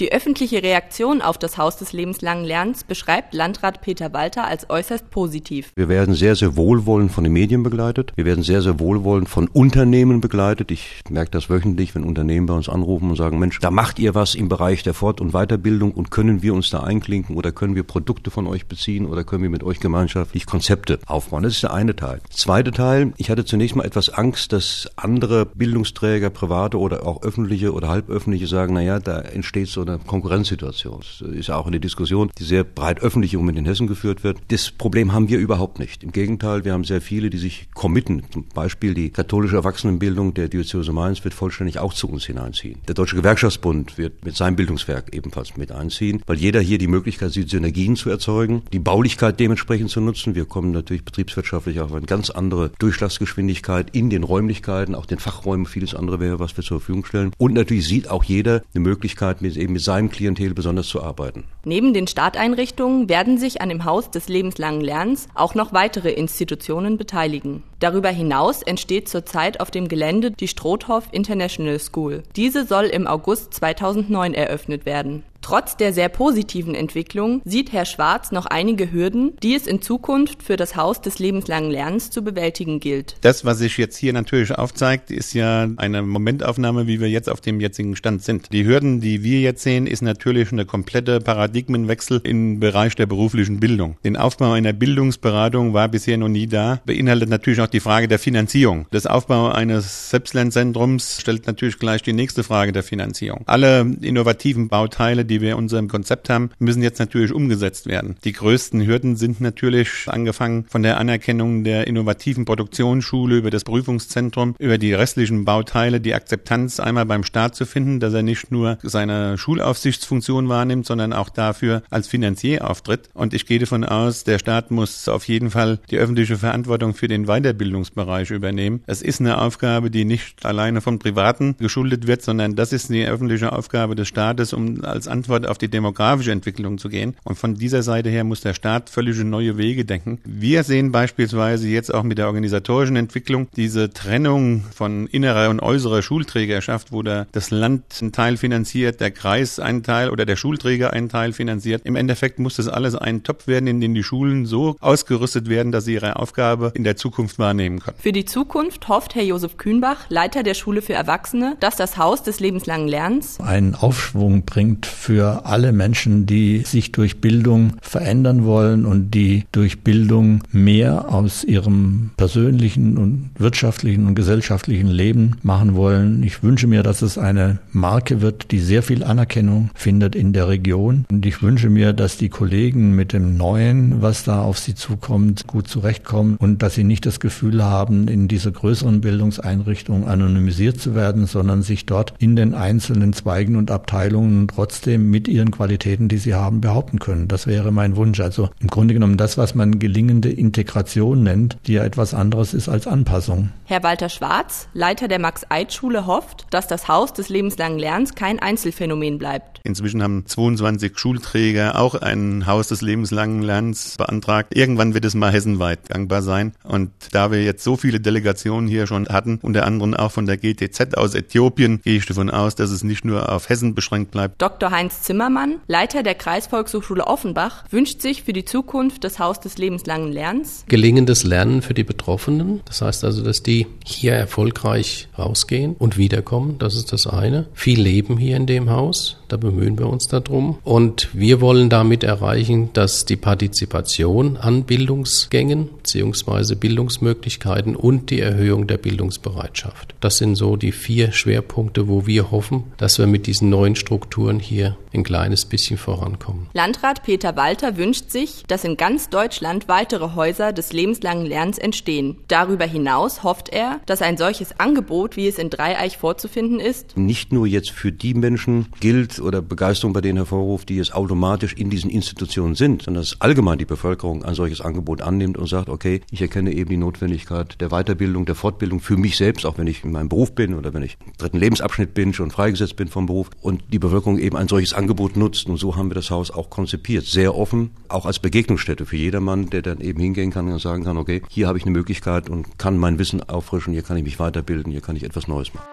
Die 0.01 0.11
öffentliche 0.11 0.61
Reaktion 0.61 1.23
auf 1.23 1.39
das 1.39 1.57
Haus 1.57 1.77
des 1.77 1.93
lebenslangen 1.93 2.45
Lernens 2.45 2.83
beschreibt 2.83 3.33
Landrat 3.33 3.81
Peter 3.81 4.13
Walter 4.13 4.45
als 4.45 4.69
äußerst 4.69 5.09
positiv. 5.09 5.71
Wir 5.77 5.89
werden 5.89 6.17
sehr, 6.17 6.35
sehr 6.35 6.57
wohlwollend 6.57 7.13
von 7.13 7.23
den 7.23 7.33
Medien 7.33 7.63
begleitet. 7.63 8.13
Wir 8.17 8.25
werden 8.25 8.43
sehr, 8.43 8.61
sehr 8.61 8.81
wohlwollend 8.81 9.29
von 9.29 9.47
Unternehmen 9.47 10.21
begleitet. 10.21 10.73
Ich 10.73 11.01
merke 11.09 11.31
das 11.31 11.49
wöchentlich, 11.49 11.95
wenn 11.95 12.03
Unternehmen 12.03 12.47
bei 12.47 12.55
uns 12.55 12.69
anrufen 12.69 13.11
und 13.11 13.15
sagen, 13.15 13.39
Mensch, 13.39 13.61
da 13.61 13.71
macht 13.71 14.01
ihr 14.01 14.17
was 14.17 14.35
im 14.35 14.49
Bereich 14.49 14.83
der 14.83 14.95
Fort- 14.95 15.21
und 15.21 15.31
Weiterbildung 15.31 15.93
und 15.93 16.11
können 16.11 16.43
wir 16.43 16.55
uns 16.55 16.71
da 16.71 16.81
einklinken 16.81 17.37
oder 17.37 17.53
können 17.53 17.77
wir 17.77 17.85
Produkte 17.85 18.33
von 18.33 18.49
euch 18.49 18.67
beziehen 18.67 19.07
oder 19.07 19.23
können 19.23 19.45
wir 19.45 19.51
mit 19.51 19.63
euch 19.63 19.79
gemeinschaftlich 19.79 20.45
Konzepte 20.45 20.99
aufbauen. 21.07 21.45
Das 21.45 21.53
ist 21.53 21.63
der 21.63 21.73
eine 21.73 21.95
Teil. 21.95 22.21
Zweite 22.31 22.73
Teil, 22.73 23.13
ich 23.17 23.31
hatte 23.31 23.45
zunächst 23.45 23.77
mal 23.77 23.85
etwas 23.85 24.09
Angst, 24.09 24.53
dass 24.53 24.91
andere 24.97 25.47
Bildungsträger, 25.47 26.31
private 26.31 26.81
oder 26.81 27.07
auch 27.07 27.23
öffentliche 27.23 27.73
oder 27.73 27.91
halböffentliche 27.91 28.49
sagen, 28.49 28.75
naja, 28.75 28.99
da 28.99 29.21
entsteht 29.21 29.69
so 29.69 29.84
eine 29.87 29.99
Konkurrenzsituation. 29.99 31.01
Das 31.21 31.29
ist 31.29 31.49
ja 31.49 31.57
auch 31.57 31.67
eine 31.67 31.81
Diskussion, 31.81 32.31
die 32.39 32.45
sehr 32.45 32.65
breit 32.65 33.01
öffentlich 33.01 33.35
Moment 33.45 33.59
in 33.59 33.67
Hessen 33.67 33.87
geführt 33.87 34.25
wird. 34.25 34.39
Das 34.49 34.71
Problem 34.71 35.13
haben 35.13 35.29
wir 35.29 35.39
überhaupt 35.39 35.79
nicht. 35.79 36.03
Im 36.03 36.13
Gegenteil, 36.13 36.65
wir 36.65 36.73
haben 36.73 36.85
sehr 36.85 37.01
viele, 37.01 37.31
die 37.31 37.39
sich 37.39 37.69
committen. 37.75 38.23
Zum 38.33 38.47
Beispiel 38.55 38.95
die 38.95 39.11
katholische 39.11 39.57
Erwachsenenbildung 39.57 40.35
der 40.35 40.49
Diözese 40.49 40.93
Mainz 40.93 41.23
wird 41.25 41.35
vollständig 41.35 41.79
auch 41.79 41.93
zu 41.93 42.09
uns 42.09 42.25
hineinziehen. 42.25 42.81
Der 42.89 42.95
Deutsche 42.95 43.17
Gewerkschaftsbund 43.17 43.99
wird 43.99 44.25
mit 44.25 44.37
seinem 44.37 44.57
Bildungswerk 44.57 45.15
ebenfalls 45.15 45.57
mit 45.57 45.73
einziehen, 45.73 46.23
weil 46.27 46.39
jeder 46.39 46.61
hier 46.61 46.79
die 46.79 46.87
Möglichkeit 46.87 47.33
sieht, 47.33 47.51
Synergien 47.51 47.97
zu 47.97 48.11
erzeugen, 48.11 48.63
die 48.73 48.79
Baulichkeit 48.79 49.39
dementsprechend 49.39 49.91
zu 49.91 50.01
nutzen. 50.01 50.35
Wir 50.35 50.47
kommen 50.47 50.71
natürlich 50.71 51.05
betriebswirtschaftlich 51.05 51.81
auf 51.81 51.93
eine 51.93 52.07
ganz 52.07 52.31
andere 52.31 52.71
Durchschlagsgeschwindigkeit 52.79 53.95
in 53.95 54.11
den 54.11 54.23
Räumlichkeiten, 54.23 54.95
auch 54.95 55.07
den 55.07 55.19
Fachräumen, 55.19 55.67
vieles 55.67 55.95
andere 55.95 56.21
wäre, 56.21 56.39
was 56.39 56.57
wir 56.57 56.65
zur 56.65 56.81
Verfügung 56.81 57.05
stellen. 57.05 57.33
Und 57.37 57.55
natürlich 57.55 57.87
sieht 57.87 58.09
auch 58.09 58.25
jeder 58.25 58.63
eine 58.75 58.83
Möglichkeit, 58.83 59.43
mit 59.43 59.57
eben 59.57 59.74
mit 59.75 59.83
seinem 59.83 60.09
Klientel 60.09 60.55
besonders 60.55 60.89
zu 60.89 61.03
arbeiten. 61.03 61.45
Neben 61.65 61.93
den 61.93 62.07
Starteinrichtungen 62.07 63.11
werden 63.11 63.37
sich 63.37 63.61
an 63.61 63.69
dem 63.69 63.85
Haus 63.85 64.11
des 64.11 64.29
lebenslangen 64.29 64.81
Lernens 64.81 65.29
auch 65.35 65.55
noch 65.55 65.75
weitere 65.75 66.11
Institutionen 66.13 66.97
beteiligen. 66.97 67.63
Darüber 67.81 68.09
hinaus 68.09 68.63
entsteht 68.63 69.09
zurzeit 69.11 69.61
auf 69.61 69.71
dem 69.71 69.89
Gelände 69.89 70.31
die 70.31 70.49
Strothhoff 70.49 71.09
International 71.13 71.79
School. 71.79 72.23
Diese 72.37 72.65
soll 72.67 72.87
im 72.87 73.07
August 73.07 73.53
2009 73.53 74.33
eröffnet 74.33 74.87
werden. 74.87 75.25
Trotz 75.45 75.77
der 75.77 75.93
sehr 75.93 76.09
positiven 76.09 76.75
Entwicklung 76.75 77.43
sieht 77.45 77.71
Herr 77.71 77.85
Schwarz 77.85 78.33
noch 78.33 78.47
einige 78.47 78.91
Hürden, 78.91 79.37
die 79.43 79.55
es 79.55 79.67
in 79.67 79.83
Zukunft 79.83 80.43
für 80.43 80.57
das 80.57 80.75
Haus 80.75 81.03
des 81.03 81.19
lebenslangen 81.19 81.71
Lernens 81.71 82.09
zu 82.09 82.25
bewältigen 82.25 82.81
gilt. 82.81 83.17
Das, 83.21 83.45
was 83.45 83.59
sich 83.59 83.77
jetzt 83.77 83.99
hier 83.99 84.15
natürlich 84.15 84.53
aufzeigt, 84.57 85.11
ist 85.11 85.35
ja 85.35 85.69
eine 85.77 86.01
Momentaufnahme, 86.01 86.87
wie 86.87 86.99
wir 86.99 87.11
jetzt 87.11 87.29
auf 87.29 87.43
dem 87.43 87.61
jetzigen 87.61 87.95
Stand 87.95 88.23
sind. 88.23 88.55
Die 88.55 88.65
Hürden, 88.65 89.03
die 89.03 89.23
wir 89.23 89.41
jetzt 89.41 89.63
sehen, 89.63 89.87
ist 89.87 90.01
natürlich 90.01 90.51
eine 90.51 90.65
komplette 90.65 91.21
Paradigmenwechsel 91.21 92.23
im 92.25 92.59
Bereich 92.59 92.97
der 92.97 93.05
beruflichen 93.05 93.61
Bildung. 93.61 93.99
Den 94.03 94.17
Aufbau 94.17 94.53
einer 94.53 94.73
Bildungsberatung 94.73 95.75
war 95.75 95.89
bisher 95.89 96.17
noch 96.17 96.31
nie 96.31 96.47
da, 96.47 96.81
beinhaltet 96.87 97.29
natürlich 97.29 97.61
auch 97.61 97.67
die 97.67 97.81
Frage 97.81 98.09
der 98.09 98.19
Finanzierung. 98.19 98.87
Das 98.93 99.07
Aufbau 99.07 99.51
eines 99.51 100.09
Selbstlernzentrums 100.09 101.21
stellt 101.21 101.47
natürlich 101.47 101.79
gleich 101.79 102.01
die 102.01 102.15
nächste 102.15 102.45
Frage 102.45 102.73
der 102.73 102.83
Finanzierung. 102.83 103.43
Alle 103.45 103.81
innovativen 104.01 104.69
Bauteile, 104.69 105.27
die 105.27 105.34
wir 105.41 105.53
in 105.53 105.59
unserem 105.59 105.89
Konzept 105.89 106.31
haben, 106.31 106.51
müssen 106.59 106.83
jetzt 106.83 106.99
natürlich 106.99 107.33
umgesetzt 107.33 107.87
werden. 107.87 108.17
Die 108.25 108.33
größten 108.33 108.87
Hürden 108.87 109.17
sind 109.17 109.41
natürlich 109.41 110.07
angefangen 110.07 110.67
von 110.69 110.83
der 110.83 110.99
Anerkennung 110.99 111.65
der 111.65 111.87
innovativen 111.87 112.45
Produktionsschule 112.45 113.37
über 113.37 113.51
das 113.51 113.65
Prüfungszentrum, 113.65 114.55
über 114.59 114.79
die 114.79 114.93
restlichen 114.93 115.45
Bauteile, 115.45 116.01
die 116.01 116.15
Akzeptanz 116.15 116.81
einmal 116.81 117.07
beim 117.07 117.25
Staat 117.25 117.55
zu 117.55 117.67
finden, 117.67 118.01
dass 118.01 118.15
er 118.15 118.23
nicht 118.23 118.51
nur 118.51 118.79
seine 118.83 119.39
Schulaufsichtsfunktion 119.39 120.49
wahrnimmt, 120.49 120.87
sondern 120.87 121.13
auch 121.13 121.29
dafür 121.29 121.83
als 121.91 122.09
Finanzier 122.09 122.69
auftritt. 122.69 123.09
Und 123.15 123.35
ich 123.35 123.47
gehe 123.47 123.59
davon 123.59 123.85
aus, 123.85 124.25
der 124.25 124.39
Staat 124.39 124.71
muss 124.71 125.09
auf 125.09 125.29
jeden 125.29 125.51
Fall 125.51 125.79
die 125.91 125.99
öffentliche 125.99 126.37
Verantwortung 126.37 126.95
für 126.95 127.09
den 127.09 127.27
Weiterbildungsbereich 127.27 128.31
übernehmen. 128.31 128.83
Es 128.87 129.03
ist 129.03 129.21
eine 129.21 129.41
Aufgabe, 129.41 129.91
die 129.91 130.05
nicht 130.05 130.45
alleine 130.45 130.81
von 130.81 130.99
Privaten 130.99 131.57
geschuldet 131.59 132.07
wird, 132.07 132.23
sondern 132.23 132.57
das 132.57 132.73
ist 132.73 132.91
die 132.91 133.07
öffentliche 133.07 133.53
Aufgabe 133.53 133.95
des 133.95 134.09
Staates, 134.09 134.53
um 134.53 134.85
als 134.85 135.09
Antwort 135.25 135.47
auf 135.47 135.57
die 135.57 135.69
demografische 135.69 136.33
Entwicklung 136.33 136.77
zu 136.77 136.91
gehen. 136.91 137.17
Und 137.25 137.37
von 137.37 137.55
dieser 137.55 137.83
Seite 137.83 138.11
her 138.11 138.25
muss 138.25 138.43
der 138.43 138.53
Staat 138.53 138.91
völlige 138.91 139.25
neue 139.25 139.57
Wege 139.57 139.87
denken. 139.87 140.21
Wir 140.25 140.65
sehen 140.65 140.93
beispielsweise 140.93 141.67
jetzt 141.67 141.95
auch 141.95 142.03
mit 142.03 142.19
der 142.19 142.27
organisatorischen 142.27 142.97
Entwicklung 142.97 143.49
diese 143.57 143.91
Trennung 143.91 144.65
von 144.75 145.07
innerer 145.07 145.49
und 145.49 145.61
äußerer 145.61 146.03
Schulträgerschaft, 146.03 146.93
wo 146.93 147.03
der, 147.03 147.27
das 147.33 147.51
Land 147.51 147.85
einen 148.03 148.13
Teil 148.13 148.37
finanziert, 148.37 149.01
der 149.01 149.13
Kreis 149.13 149.59
einen 149.59 149.83
Teil 149.83 150.11
oder 150.11 150.27
der 150.27 150.37
Schulträger 150.37 150.93
einen 150.93 151.09
Teil 151.09 151.33
finanziert. 151.33 151.83
Im 151.85 151.97
Endeffekt 151.97 152.39
muss 152.39 152.57
das 152.57 152.69
alles 152.69 152.95
ein 152.95 153.23
Topf 153.23 153.47
werden, 153.47 153.67
in 153.67 153.81
den 153.81 153.95
die 153.95 154.03
Schulen 154.03 154.45
so 154.45 154.77
ausgerüstet 154.81 155.49
werden, 155.49 155.73
dass 155.73 155.87
sie 155.87 155.95
ihre 155.95 156.17
Aufgabe 156.17 156.71
in 156.75 156.85
der 156.85 156.97
Zukunft 156.97 157.39
wahrnehmen 157.39 157.81
können. 157.81 157.97
Für 157.99 158.13
die 158.13 158.27
Zukunft 158.27 158.89
hofft 158.89 159.15
Herr 159.15 159.25
Josef 159.25 159.57
Kühnbach, 159.57 160.05
Leiter 160.11 160.43
der 160.43 160.55
Schule 160.55 160.83
für 160.83 160.93
Erwachsene, 160.93 161.57
dass 161.61 161.77
das 161.77 161.97
Haus 161.97 162.23
des 162.23 162.41
lebenslangen 162.41 162.89
Lernens 162.89 163.41
einen 163.41 163.75
Aufschwung 163.75 164.45
bringt 164.45 164.85
für 164.85 165.14
alle 165.23 165.73
Menschen, 165.73 166.27
die 166.27 166.59
sich 166.61 166.93
durch 166.93 167.21
Bildung 167.21 167.75
verändern 167.81 168.45
wollen 168.45 168.87
und 168.87 169.13
die 169.13 169.45
durch 169.53 169.81
Bildung 169.81 170.43
mehr 170.51 171.13
aus 171.13 171.45
ihrem 171.45 172.11
persönlichen 172.17 172.99
und 172.99 173.31
wirtschaftlichen 173.39 174.07
und 174.07 174.15
gesellschaftlichen 174.15 174.89
Leben 174.89 175.37
machen 175.43 175.75
wollen. 175.75 176.23
Ich 176.23 176.43
wünsche 176.43 176.67
mir, 176.67 176.83
dass 176.83 177.03
es 177.03 177.19
eine 177.19 177.59
Marke 177.73 178.21
wird, 178.21 178.51
die 178.51 178.61
sehr 178.61 178.83
viel 178.83 179.05
Anerkennung 179.05 179.71
findet 179.75 180.15
in 180.15 180.33
der 180.33 180.49
Region. 180.49 181.05
Und 181.11 181.27
ich 181.27 181.43
wünsche 181.43 181.71
mir, 181.71 181.93
dass 181.93 182.17
die 182.17 182.29
Kollegen 182.29 182.95
mit 182.95 183.13
dem 183.13 183.37
Neuen, 183.37 184.03
was 184.03 184.25
da 184.25 184.43
auf 184.43 184.59
sie 184.59 184.75
zukommt, 184.75 185.47
gut 185.47 185.69
zurechtkommen 185.69 186.37
und 186.39 186.63
dass 186.63 186.75
sie 186.75 186.85
nicht 186.85 187.07
das 187.07 187.21
Gefühl 187.21 187.63
haben, 187.63 188.09
in 188.09 188.29
dieser 188.29 188.51
größeren 188.51 189.01
Bildungseinrichtung 189.01 190.07
anonymisiert 190.07 190.81
zu 190.81 190.95
werden, 190.95 191.27
sondern 191.27 191.63
sich 191.63 191.87
dort 191.87 192.15
in 192.19 192.37
den 192.37 192.55
einzelnen 192.55 193.13
Zweigen 193.13 193.57
und 193.57 193.71
Abteilungen 193.71 194.49
trotzdem 194.49 195.04
mit 195.11 195.29
ihren 195.29 195.51
Qualitäten, 195.51 196.09
die 196.09 196.19
sie 196.19 196.35
haben, 196.35 196.61
behaupten 196.61 196.99
können. 196.99 197.29
Das 197.29 197.47
wäre 197.47 197.73
mein 197.73 197.97
Wunsch. 197.97 198.21
Also 198.21 198.51
im 198.61 198.69
Grunde 198.69 198.95
genommen 198.95 199.17
das, 199.17 199.39
was 199.39 199.55
man 199.55 199.79
gelingende 199.79 200.31
Integration 200.31 201.23
nennt, 201.23 201.57
die 201.67 201.75
ja 201.75 201.85
etwas 201.85 202.15
anderes 202.15 202.55
ist 202.55 202.69
als 202.69 202.87
Anpassung. 202.87 203.51
Herr 203.65 203.83
Walter 203.83 204.09
Schwarz, 204.09 204.69
Leiter 204.75 205.09
der 205.09 205.19
Max-Eid-Schule, 205.19 206.07
hofft, 206.07 206.47
dass 206.51 206.67
das 206.67 206.89
Haus 206.89 207.13
des 207.13 207.29
lebenslangen 207.29 207.79
Lernens 207.79 208.15
kein 208.15 208.39
Einzelfenomen 208.39 209.19
bleibt. 209.19 209.61
Inzwischen 209.65 210.03
haben 210.03 210.27
22 210.27 210.99
Schulträger 210.99 211.79
auch 211.79 211.95
ein 211.95 212.47
Haus 212.47 212.69
des 212.69 212.83
lebenslangen 212.83 213.41
Lernens 213.43 213.97
beantragt. 213.97 214.55
Irgendwann 214.55 214.93
wird 214.93 215.07
es 215.07 215.15
mal 215.15 215.33
hessenweit 215.33 215.89
gangbar 215.89 216.21
sein. 216.21 216.53
Und 216.63 216.91
da 217.13 217.31
wir 217.31 217.43
jetzt 217.43 217.65
so 217.65 217.77
viele 217.77 218.01
Delegationen 218.01 218.69
hier 218.69 218.87
schon 218.87 219.09
hatten, 219.09 219.39
unter 219.41 219.65
anderem 219.65 219.95
auch 219.95 220.13
von 220.13 220.27
der 220.27 220.37
GTZ 220.37 220.97
aus 220.99 221.15
Äthiopien, 221.15 221.81
gehe 221.83 221.97
ich 221.97 222.05
davon 222.05 222.29
aus, 222.29 222.55
dass 222.55 222.71
es 222.71 222.85
nicht 222.85 223.07
nur 223.07 223.33
auf 223.33 223.49
Hessen 223.49 223.75
beschränkt 223.75 224.11
bleibt. 224.11 224.43
Dr. 224.43 224.71
Heinz 224.71 224.84
Karl-Heinz 224.85 225.03
Zimmermann, 225.03 225.61
Leiter 225.67 226.03
der 226.03 226.15
Kreisvolkshochschule 226.15 227.07
Offenbach, 227.07 227.65
wünscht 227.71 228.03
sich 228.03 228.23
für 228.23 228.35
die 228.35 228.45
Zukunft 228.45 229.05
des 229.05 229.19
Haus 229.19 229.41
des 229.41 229.57
lebenslangen 229.57 230.13
Lernens 230.13 230.65
gelingendes 230.69 231.25
Lernen 231.25 231.63
für 231.63 231.73
die 231.73 231.85
Betroffenen. 231.85 232.61
Das 232.67 232.83
heißt 232.83 233.05
also, 233.05 233.23
dass 233.23 233.43
die 233.43 233.67
hier 233.85 234.13
erfolgreich 234.13 235.09
rausgehen 235.19 235.75
und 235.79 235.97
wiederkommen. 235.97 236.57
Das 236.59 236.75
ist 236.75 236.93
das 236.93 237.07
eine. 237.07 237.47
Viel 237.55 237.81
Leben 237.81 238.19
hier 238.19 238.37
in 238.37 238.47
dem 238.47 238.71
Haus. 238.71 239.19
Da 239.29 239.37
bemühen 239.39 239.79
wir 239.79 239.89
uns 239.89 240.07
darum. 240.07 240.59
Und 240.65 241.09
wir 241.13 241.41
wollen 241.41 241.71
damit 241.71 242.05
erreichen, 242.05 242.71
dass 242.75 243.05
die 243.05 243.17
Partizipation 243.17 244.37
an 244.37 244.65
Bildungsgängen 244.65 245.69
bzw. 245.83 246.55
Bildungsmöglichkeiten 246.55 247.75
und 247.75 248.11
die 248.11 248.21
Erhöhung 248.21 248.67
der 248.67 248.77
Bildungsbereitschaft. 248.77 249.95
Das 250.01 250.19
sind 250.19 250.37
so 250.37 250.57
die 250.57 250.73
vier 250.73 251.13
Schwerpunkte, 251.13 251.89
wo 251.89 252.07
wir 252.07 252.31
hoffen, 252.31 252.65
dass 252.77 252.99
wir 252.99 253.07
mit 253.07 253.27
diesen 253.27 253.49
neuen 253.49 253.77
Strukturen 253.77 254.39
hier 254.39 254.74
ein 254.93 255.05
kleines 255.05 255.45
bisschen 255.45 255.79
vorankommen. 255.79 256.49
Landrat 256.53 257.03
Peter 257.03 257.37
Walter 257.37 257.77
wünscht 257.77 258.11
sich, 258.11 258.45
dass 258.47 258.65
in 258.65 258.77
ganz 258.77 259.09
Deutschland 259.09 259.69
weitere 259.69 260.15
Häuser 260.15 260.53
des 260.53 260.73
lebenslangen 260.73 261.27
Lernens 261.27 261.59
entstehen. 261.59 262.17
Darüber 262.29 262.65
hinaus 262.65 263.23
hofft 263.23 263.49
er, 263.49 263.81
dass 263.87 264.03
ein 264.03 264.17
solches 264.17 264.59
Angebot, 264.59 265.17
wie 265.17 265.29
es 265.29 265.39
in 265.39 265.51
Dreieich 265.51 265.99
vorzufinden 265.99 266.61
ist, 266.61 266.97
nicht 266.97 267.33
nur 267.33 267.47
jetzt 267.47 267.71
für 267.71 267.93
die 267.93 268.15
Menschen 268.15 268.67
gilt 268.81 269.19
oder 269.19 269.43
Begeisterung 269.43 269.93
bei 269.93 270.01
denen 270.01 270.19
hervorruft, 270.19 270.69
die 270.69 270.77
jetzt 270.77 270.95
automatisch 270.95 271.55
in 271.55 271.71
diesen 271.71 271.91
Institutionen 271.91 272.55
sind, 272.55 272.83
sondern 272.83 273.03
dass 273.03 273.21
allgemein 273.21 273.59
die 273.59 273.65
Bevölkerung 273.65 274.25
ein 274.25 274.35
solches 274.35 274.61
Angebot 274.61 275.03
annimmt 275.03 275.37
und 275.37 275.47
sagt, 275.49 275.69
okay, 275.69 276.01
ich 276.11 276.23
erkenne 276.23 276.53
eben 276.53 276.71
die 276.71 276.77
Notwendigkeit 276.77 277.61
der 277.61 277.69
Weiterbildung, 277.69 278.27
der 278.27 278.35
Fortbildung 278.35 278.81
für 278.81 278.97
mich 278.97 279.17
selbst, 279.17 279.47
auch 279.47 279.59
wenn 279.59 279.67
ich 279.67 279.85
in 279.85 279.93
meinem 279.93 280.09
Beruf 280.09 280.35
bin 280.35 280.55
oder 280.55 280.75
wenn 280.75 280.83
ich 280.83 280.97
im 281.05 281.13
dritten 281.19 281.39
Lebensabschnitt 281.39 281.95
bin, 281.95 282.13
schon 282.13 282.31
freigesetzt 282.31 282.77
bin 282.77 282.89
vom 282.89 283.07
Beruf 283.07 283.31
und 283.41 283.63
die 283.73 283.79
Bevölkerung 283.79 284.19
eben 284.19 284.37
ein 284.37 284.49
solches 284.65 284.75
Angebot 284.75 285.17
nutzt. 285.17 285.47
Und 285.47 285.59
so 285.59 285.77
haben 285.77 285.91
wir 285.91 285.95
das 285.95 286.11
Haus 286.11 286.31
auch 286.31 286.51
konzipiert. 286.51 287.05
Sehr 287.05 287.35
offen, 287.35 287.71
auch 287.89 288.07
als 288.07 288.19
Begegnungsstätte 288.19 288.87
für 288.87 288.97
jedermann, 288.97 289.51
der 289.51 289.63
dann 289.63 289.81
eben 289.81 290.01
hingehen 290.01 290.31
kann 290.31 290.51
und 290.51 290.59
sagen 290.59 290.85
kann, 290.85 290.97
okay, 290.97 291.23
hier 291.29 291.49
habe 291.49 291.59
ich 291.59 291.65
eine 291.65 291.73
Möglichkeit 291.73 292.31
und 292.31 292.59
kann 292.59 292.79
mein 292.79 292.99
Wissen 292.99 293.23
auffrischen, 293.23 293.73
hier 293.73 293.83
kann 293.83 293.97
ich 293.97 294.05
mich 294.05 294.19
weiterbilden, 294.19 294.73
hier 294.73 294.81
kann 294.81 294.97
ich 294.97 295.05
etwas 295.05 295.29
Neues 295.29 295.53
machen. 295.53 295.67